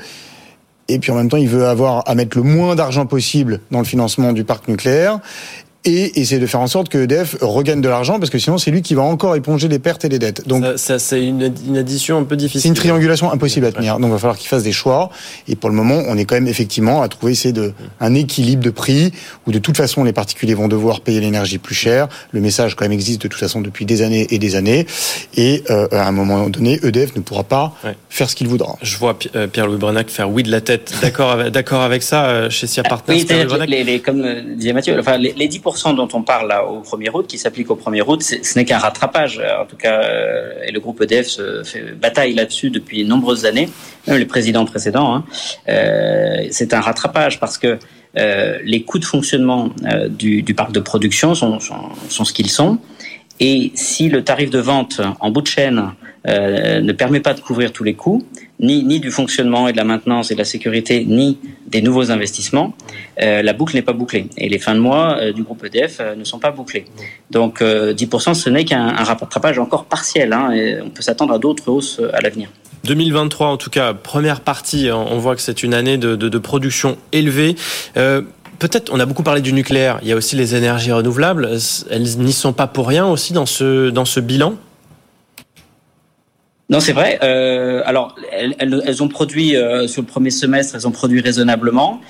[0.89, 3.79] Et puis en même temps, il veut avoir à mettre le moins d'argent possible dans
[3.79, 5.21] le financement du parc nucléaire
[5.85, 8.71] et essayer de faire en sorte que EDF regagne de l'argent parce que sinon c'est
[8.71, 10.47] lui qui va encore éponger les pertes et les dettes.
[10.47, 12.63] Donc ça, c'est une, une, addition un peu difficile.
[12.63, 13.99] C'est une triangulation impossible à tenir.
[13.99, 15.11] Donc il va falloir qu'il fasse des choix.
[15.47, 18.63] Et pour le moment, on est quand même effectivement à trouver essayer de un équilibre
[18.63, 19.13] de prix
[19.47, 22.09] où de toute façon les particuliers vont devoir payer l'énergie plus cher.
[22.33, 24.87] Le message quand même existe de toute façon depuis des années et des années.
[25.37, 27.75] Et euh, à un moment donné, EDF ne pourra pas
[28.09, 28.77] faire ce qu'il voudra.
[28.83, 30.95] Je vois euh, Pierre-Louis Brenac faire oui de la tête.
[31.03, 33.27] D'accord, avec, d'accord avec ça euh, chez SIA Partners.
[33.29, 34.25] Oui, les, les, comme
[34.57, 37.71] disait Mathieu, enfin les, les 10% dont on parle là au 1er août, qui s'applique
[37.71, 39.41] au 1er août, ce n'est qu'un rattrapage.
[39.61, 43.45] En tout cas, euh, et le groupe EDF se fait bataille là-dessus depuis de nombreuses
[43.45, 43.69] années,
[44.07, 45.15] même les présidents précédents.
[45.15, 45.25] Hein.
[45.69, 47.79] Euh, c'est un rattrapage parce que
[48.17, 49.71] euh, les coûts de fonctionnement
[50.09, 52.79] du, parc de production sont ce qu'ils sont.
[53.41, 55.93] Et si le tarif de vente en bout de chaîne
[56.29, 58.25] euh, ne permet pas de couvrir tous les coûts,
[58.61, 62.75] ni, du fonctionnement et de la maintenance et de la sécurité, ni des nouveaux investissements,
[63.21, 64.29] euh, la boucle n'est pas bouclée.
[64.39, 66.85] Et les fins de mois euh, du groupe EDF ne sont pas bouclées.
[67.31, 70.33] Donc 10%, ce n'est qu'un rattrapage encore partiel.
[70.33, 72.49] Hein, et on peut s'attendre à d'autres hausses à l'avenir.
[72.85, 77.57] 2023, en tout cas, première partie, on voit que c'est une année de production élevée.
[78.59, 79.99] Peut-être, on a beaucoup parlé du nucléaire.
[80.03, 81.59] Il y a aussi les énergies renouvelables.
[81.91, 84.55] Elles n'y sont pas pour rien aussi dans ce dans ce bilan?
[86.71, 87.19] Non, c'est vrai.
[87.23, 92.01] Euh, alors, elles, elles, ont produit euh, sur le premier semestre, elles ont produit raisonnablement.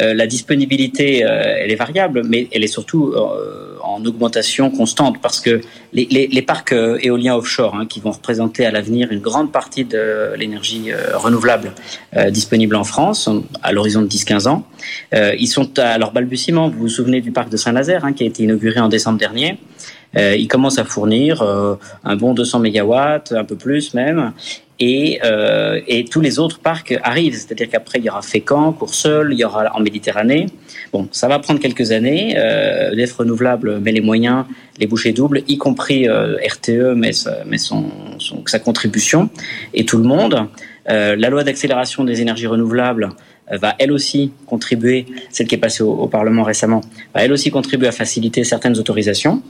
[0.00, 5.20] Euh, la disponibilité, euh, elle est variable, mais elle est surtout euh, en augmentation constante
[5.20, 5.60] parce que
[5.92, 9.84] les, les, les parcs éoliens offshore, hein, qui vont représenter à l'avenir une grande partie
[9.84, 11.72] de l'énergie renouvelable
[12.30, 13.28] disponible en France
[13.62, 14.66] à l'horizon de 10-15 ans,
[15.12, 16.68] ils sont à leur balbutiement.
[16.68, 19.58] Vous vous souvenez du parc de Saint-Nazaire hein, qui a été inauguré en décembre dernier.
[20.16, 24.32] Euh, il commence à fournir un bon 200 mégawatts, un peu plus même,
[24.82, 27.34] et, euh, et tous les autres parcs arrivent.
[27.34, 30.46] C'est-à-dire qu'après, il y aura Fécamp, Courseul, il y aura en Méditerranée.
[30.92, 32.34] Bon, ça va prendre quelques années.
[32.36, 34.44] Euh, EDF Renouvelable met les moyens,
[34.80, 37.84] les bouchées doubles, y compris euh, RTE met son,
[38.18, 39.30] son, sa contribution,
[39.72, 40.48] et tout le monde.
[40.90, 43.10] Euh, la loi d'accélération des énergies renouvelables
[43.52, 46.80] euh, va elle aussi contribuer, celle qui est passée au, au, Parlement récemment,
[47.14, 49.42] va elle aussi contribuer à faciliter certaines autorisations.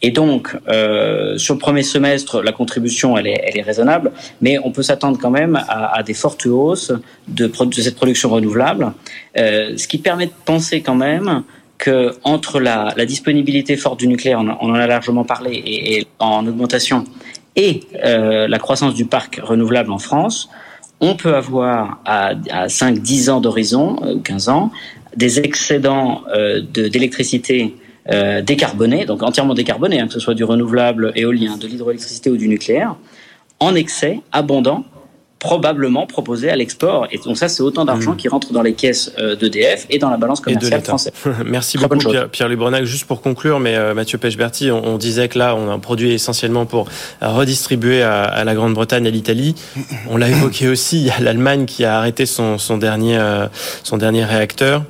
[0.00, 4.82] Et donc, euh, sur le premier semestre, la contribution, elle est, raisonnable, mais on peut
[4.82, 6.92] s'attendre quand même à, des fortes hausses
[7.26, 8.92] de, cette production renouvelable,
[9.36, 11.42] euh, ce qui permet de penser quand même
[11.78, 17.04] que entre la, disponibilité forte du nucléaire, on, en a largement parlé, et, en augmentation,
[17.56, 20.48] et euh, la croissance du parc renouvelable en France,
[21.00, 24.70] on peut avoir à, à 5-10 ans d'horizon, euh, ou 15 ans,
[25.16, 26.22] des excédents
[26.72, 27.74] d'électricité
[28.10, 28.42] euh,
[29.06, 32.96] donc entièrement décarbonés, hein, que ce soit du renouvelable éolien, de l'hydroélectricité ou du nucléaire,
[33.60, 34.84] en excès, abondant,
[35.38, 37.06] probablement proposé à l'export.
[37.12, 38.16] Et donc ça, c'est autant d'argent mmh.
[38.16, 41.12] qui rentre dans les caisses euh, d'EDF et dans la balance commerciale française.
[41.44, 42.84] Merci Très beaucoup Pierre, Pierre.
[42.84, 45.78] Juste pour conclure, mais euh, Mathieu Pechberti, on, on, disait que là, on a un
[45.78, 46.88] produit essentiellement pour
[47.20, 49.54] redistribuer à, à la Grande-Bretagne et l'Italie.
[50.08, 53.46] On l'a évoqué aussi, il y a l'Allemagne qui a arrêté son, son, dernier, euh,
[53.84, 54.82] son dernier réacteur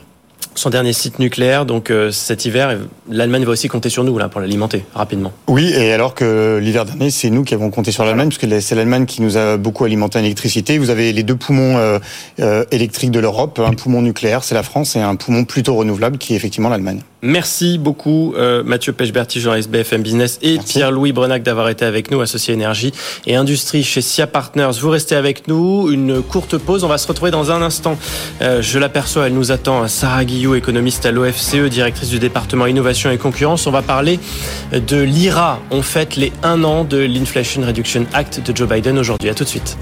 [0.59, 1.65] son dernier site nucléaire.
[1.65, 2.77] Donc euh, cet hiver,
[3.09, 5.33] l'Allemagne va aussi compter sur nous pour l'alimenter rapidement.
[5.47, 8.61] Oui, et alors que l'hiver dernier, c'est nous qui avons compté sur l'Allemagne, parce que
[8.61, 10.79] c'est l'Allemagne qui nous a beaucoup alimenté en électricité.
[10.79, 11.99] Vous avez les deux poumons euh,
[12.41, 16.19] euh, électriques de l'Europe, un poumon nucléaire, c'est la France, et un poumon plutôt renouvelable
[16.19, 17.01] qui est effectivement l'Allemagne.
[17.21, 22.21] Merci beaucoup euh, Mathieu Pechberti, journaliste BFM Business, et Pierre-Louis Brenac d'avoir été avec nous,
[22.21, 22.93] associé énergie
[23.27, 24.71] et industrie chez SIA Partners.
[24.81, 27.99] Vous restez avec nous, une courte pause, on va se retrouver dans un instant.
[28.41, 33.11] Euh, je l'aperçois, elle nous attend, Sarah Guillot, économiste à l'OFCE, directrice du département innovation
[33.11, 33.67] et concurrence.
[33.67, 34.21] On va parler
[34.73, 35.61] de l'IRA.
[35.73, 39.29] On fête les un an de l'Inflation Reduction Act de Joe Biden aujourd'hui.
[39.29, 39.77] À tout de suite.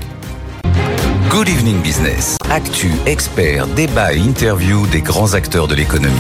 [1.31, 2.37] Good Evening Business.
[2.51, 6.15] Actu, expert, débat et interview des grands acteurs de l'économie.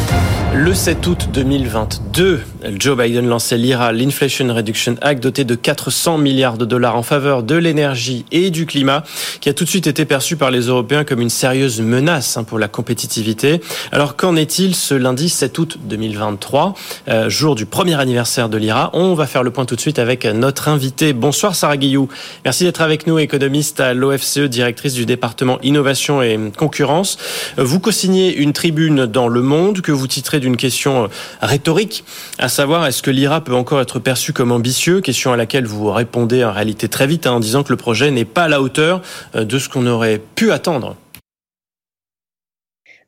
[0.54, 6.56] Le 7 août 2022, Joe Biden lançait l'IRA, l'Inflation Reduction Act, doté de 400 milliards
[6.56, 9.04] de dollars en faveur de l'énergie et du climat,
[9.40, 12.44] qui a tout de suite été perçu par les Européens comme une sérieuse menace hein,
[12.44, 13.60] pour la compétitivité.
[13.92, 16.74] Alors qu'en est-il ce lundi 7 août 2023,
[17.08, 19.98] euh, jour du premier anniversaire de l'IRA On va faire le point tout de suite
[19.98, 21.12] avec notre invité.
[21.12, 22.08] Bonsoir Sarah Guillou.
[22.44, 27.18] Merci d'être avec nous, économiste à l'OFCE, directrice du département innovation et concurrence.
[27.58, 31.08] Vous co-signez une tribune dans Le Monde que vous titrez d'une question euh,
[31.42, 32.04] rhétorique,
[32.38, 35.02] à savoir est-ce que l'IRA peut encore être perçu comme ambitieux?
[35.02, 38.10] Question à laquelle vous répondez en réalité très vite hein, en disant que le projet
[38.10, 39.02] n'est pas à la hauteur
[39.34, 40.96] euh, de ce qu'on aurait pu attendre.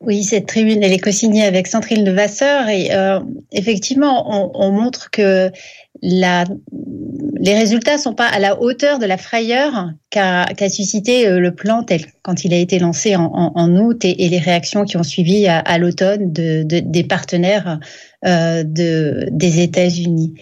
[0.01, 3.21] Oui, cette tribune, elle est co-signée avec Centrine de Vasseur et euh,
[3.51, 5.51] effectivement, on, montre que
[6.03, 6.45] la,
[7.41, 11.83] les résultats sont pas à la hauteur de la frayeur qu'a suscité euh, le plan
[11.83, 15.79] tel quand il a été lancé en, août et, les réactions qui ont suivi à,
[15.79, 17.81] l'automne de, des partenaires
[18.25, 20.35] de, des États-Unis.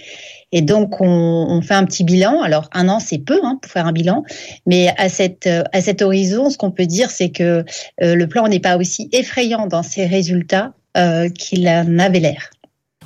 [0.52, 2.40] Et donc, on, fait un petit bilan.
[2.42, 4.22] Alors, un an, c'est peu hein, pour faire un bilan,
[4.64, 7.64] mais à, cette, à cet horizon, ce qu'on peut dire, c'est que
[8.02, 12.50] euh, le plan n'est pas aussi effrayant dans ses résultats euh, qu'il en avait l'air.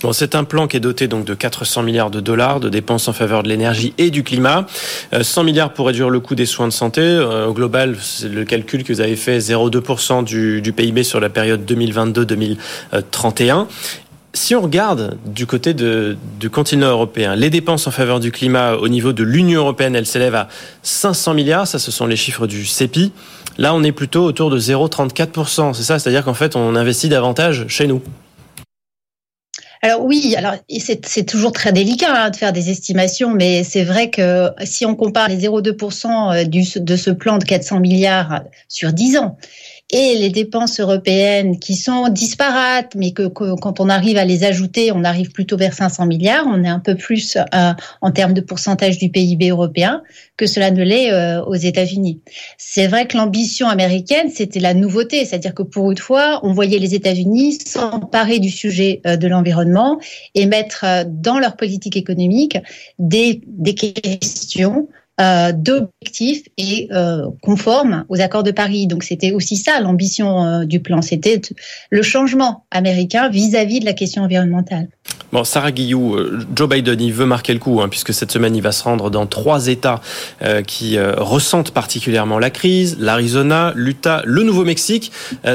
[0.02, 3.08] Bon, c'est un plan qui est doté donc de 400 milliards de dollars de dépenses
[3.08, 4.66] en faveur de l'énergie et du climat,
[5.12, 7.18] 100 euh, milliards pour réduire le coût des soins de santé.
[7.18, 11.30] Au global, c'est le calcul que vous avez fait, 0,2% du, du PIB sur la
[11.30, 13.66] période 2022-2031
[14.32, 18.88] si on regarde du côté du continent européen, les dépenses en faveur du climat au
[18.88, 20.48] niveau de l'Union européenne, elles s'élèvent à
[20.82, 23.12] 500 milliards, ça ce sont les chiffres du CEPI.
[23.58, 27.66] Là, on est plutôt autour de 0,34%, c'est ça, c'est-à-dire qu'en fait, on investit davantage
[27.68, 28.00] chez nous.
[29.82, 34.10] Alors oui, alors c'est toujours très délicat hein, de faire des estimations, mais c'est vrai
[34.10, 39.16] que si on compare les 0,2% euh, de ce plan de 400 milliards sur 10
[39.16, 39.38] ans,
[39.92, 44.92] et les dépenses européennes qui sont disparates, mais que, quand on arrive à les ajouter,
[44.92, 46.44] on arrive plutôt vers 500 milliards.
[46.46, 50.02] On est un peu plus euh, en termes de pourcentage du PIB européen
[50.36, 52.20] que cela ne l'est euh, aux États-Unis.
[52.56, 56.78] C'est vrai que l'ambition américaine, c'était la nouveauté, c'est-à-dire que pour une fois, on voyait
[56.78, 59.98] les États-Unis s'emparer du sujet euh, de l'environnement
[60.34, 62.56] et mettre dans leur politique économique
[62.98, 64.88] des, des questions
[65.20, 68.86] euh, d'objectifs et euh, conformes aux accords de Paris.
[68.86, 71.40] Donc c'était aussi ça l'ambition euh, du plan, c'était
[71.90, 74.88] le changement américain vis-à-vis de la question environnementale.
[75.32, 76.16] Bon, Sarah Guillou,
[76.56, 79.10] Joe Biden, il veut marquer le coup, hein, puisque cette semaine, il va se rendre
[79.10, 80.00] dans trois États
[80.66, 85.12] qui ressentent particulièrement la crise, l'Arizona, l'Utah, le Nouveau-Mexique.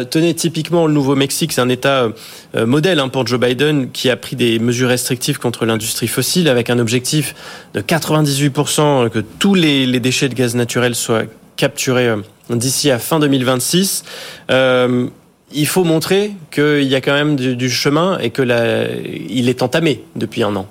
[0.09, 2.07] tenez, typiquement, le Nouveau-Mexique, c'est un État
[2.55, 6.69] modèle hein, pour Joe Biden, qui a pris des mesures restrictives contre l'industrie fossile, avec
[6.69, 7.35] un objectif
[7.73, 11.23] de 98% que tous les, déchets de gaz naturel soient
[11.57, 12.17] capturés euh,
[12.49, 14.03] d'ici à fin 2026.
[14.51, 15.07] Euh,
[15.51, 20.43] il faut montrer qu'il y a quand même du, chemin et que est entamé depuis
[20.43, 20.67] un an.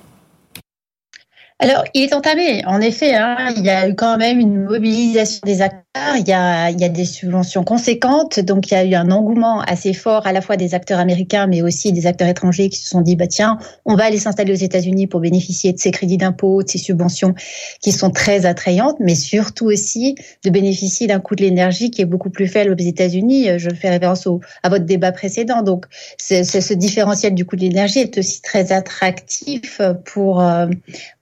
[1.59, 2.63] Alors, il est entamé.
[2.65, 5.84] En effet, hein, il y a eu quand même une mobilisation des acteurs.
[5.97, 8.41] Il y, a, il y a des subventions conséquentes.
[8.41, 11.47] Donc, il y a eu un engouement assez fort à la fois des acteurs américains,
[11.47, 14.51] mais aussi des acteurs étrangers qui se sont dit, bah, tiens, on va aller s'installer
[14.51, 17.33] aux États-Unis pour bénéficier de ces crédits d'impôt, de ces subventions
[17.81, 22.05] qui sont très attrayantes, mais surtout aussi de bénéficier d'un coût de l'énergie qui est
[22.05, 23.57] beaucoup plus faible aux États-Unis.
[23.57, 25.61] Je fais référence au, à votre débat précédent.
[25.61, 25.85] Donc,
[26.17, 30.43] ce différentiel du coût de l'énergie est aussi très attractif pour,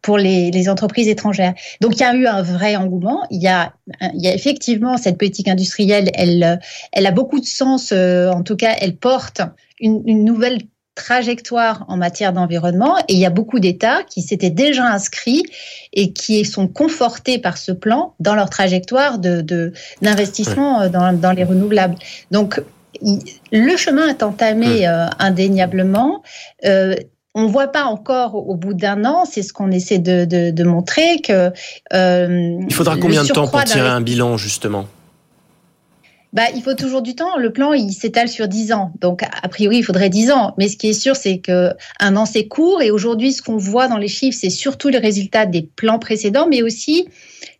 [0.02, 1.54] pour les, les, entreprises étrangères.
[1.80, 3.22] Donc il y a eu un vrai engouement.
[3.30, 3.74] Il y a,
[4.14, 4.63] il y a effectivement
[4.98, 6.60] cette politique industrielle, elle,
[6.92, 7.92] elle a beaucoup de sens.
[7.92, 9.42] Euh, en tout cas, elle porte
[9.80, 10.60] une, une nouvelle
[10.96, 15.44] trajectoire en matière d'environnement et il y a beaucoup d'États qui s'étaient déjà inscrits
[15.92, 19.42] et qui sont confortés par ce plan dans leur trajectoire de
[20.02, 21.96] d'investissement euh, dans, dans les renouvelables.
[22.32, 22.62] Donc
[23.52, 26.24] le chemin est entamé euh, indéniablement.
[26.66, 26.96] Euh,
[27.36, 31.20] on ne voit pas encore au bout d'un an, c'est ce qu'on essaie de, montrer
[31.22, 31.52] que.
[31.94, 34.86] Euh, il faudra combien de temps pour tirer un bilan justement?
[36.34, 37.38] Bah, il faut toujours du temps.
[37.38, 38.92] Le plan, il s'étale sur 10 ans.
[39.00, 40.56] Donc, a priori, il faudrait 10 ans.
[40.58, 41.70] Mais ce qui est sûr, c'est que
[42.00, 42.82] un an, c'est court.
[42.82, 46.48] Et aujourd'hui, ce qu'on voit dans les chiffres, c'est surtout le résultat des plans précédents,
[46.50, 47.08] mais aussi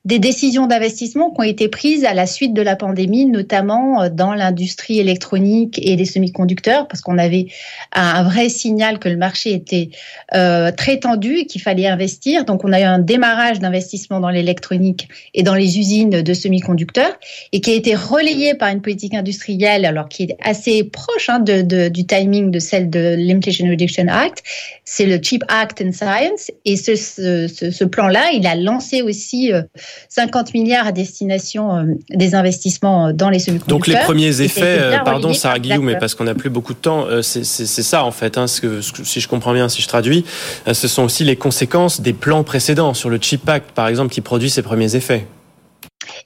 [0.06, 4.10] des décisions d'investissement qui ont été prises à la suite de la pandémie, notamment euh,
[4.10, 7.48] dans l'industrie électronique et des semi-conducteurs, parce qu'on avait
[7.94, 9.90] un vrai signal que le marché était
[10.34, 12.44] euh, très tendu et qu'il fallait investir.
[12.44, 17.18] Donc, on a eu un démarrage d'investissement dans l'électronique et dans les usines de semi-conducteurs
[17.54, 21.40] et qui a été relayé par une politique industrielle, alors qui est assez proche hein,
[21.40, 24.44] de, de, du timing de celle de l'Inflation Reduction Act.
[24.84, 26.52] C'est le Cheap Act and Science.
[26.66, 29.62] Et ce, ce, ce, plan-là, il a lancé aussi euh,
[30.10, 33.78] 50 milliards à destination des investissements dans les semi-conducteurs.
[33.78, 37.08] Donc les premiers effets, pardon Sarah Guillaume, mais parce qu'on n'a plus beaucoup de temps,
[37.22, 40.26] c'est ça en fait, hein, ce que, si je comprends bien, si je traduis,
[40.72, 44.22] ce sont aussi les conséquences des plans précédents sur le Chip Act, par exemple, qui
[44.22, 45.26] produit ses premiers effets.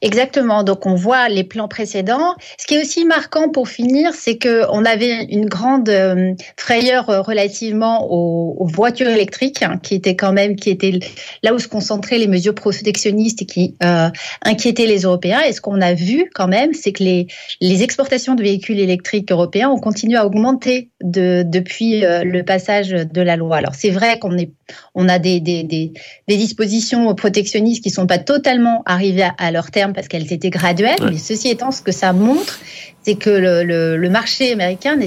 [0.01, 0.63] Exactement.
[0.63, 2.35] Donc on voit les plans précédents.
[2.57, 7.09] Ce qui est aussi marquant pour finir, c'est que on avait une grande euh, frayeur
[7.09, 10.99] euh, relativement aux, voitures électriques, hein, qui étaient quand même qui étaient
[11.43, 14.09] là où se concentraient les mesures protectionnistes et qui euh,
[14.43, 15.41] inquiétaient les Européens.
[15.41, 17.27] Et ce qu'on a vu quand même, c'est que les
[17.61, 23.21] les exportations de véhicules électriques européens ont continué à augmenter de, depuis le passage de
[23.21, 23.57] la loi.
[23.57, 24.51] Alors c'est vrai qu'on est
[24.95, 25.93] on a des, des, des,
[26.27, 30.49] des dispositions protectionnistes qui sont pas totalement arrivées à, à leur terme parce qu'elles étaient
[30.49, 30.99] graduelles.
[31.09, 32.59] Mais ceci étant, ce que ça montre,
[33.03, 34.97] c'est que le, le, le marché américain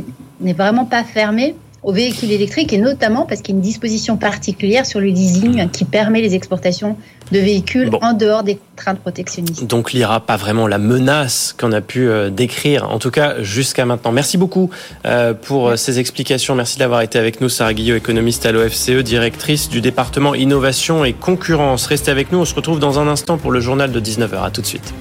[0.40, 4.16] n'est vraiment pas fermé aux véhicules électriques et notamment parce qu'il y a une disposition
[4.16, 6.96] particulière sur le leasing qui permet les exportations
[7.32, 9.64] de véhicules en dehors des contraintes protectionnistes.
[9.64, 13.86] Donc l'IRA, pas vraiment la menace qu'on a pu euh, décrire, en tout cas jusqu'à
[13.86, 14.12] maintenant.
[14.12, 14.70] Merci beaucoup
[15.06, 16.54] euh, pour euh, ces explications.
[16.54, 21.12] Merci d'avoir été avec nous, Sarah Guillot, économiste à l'OFCE, directrice du département innovation et
[21.12, 21.86] concurrence.
[21.86, 24.42] Restez avec nous, on se retrouve dans un instant pour le journal de 19h.
[24.42, 24.92] À tout de suite.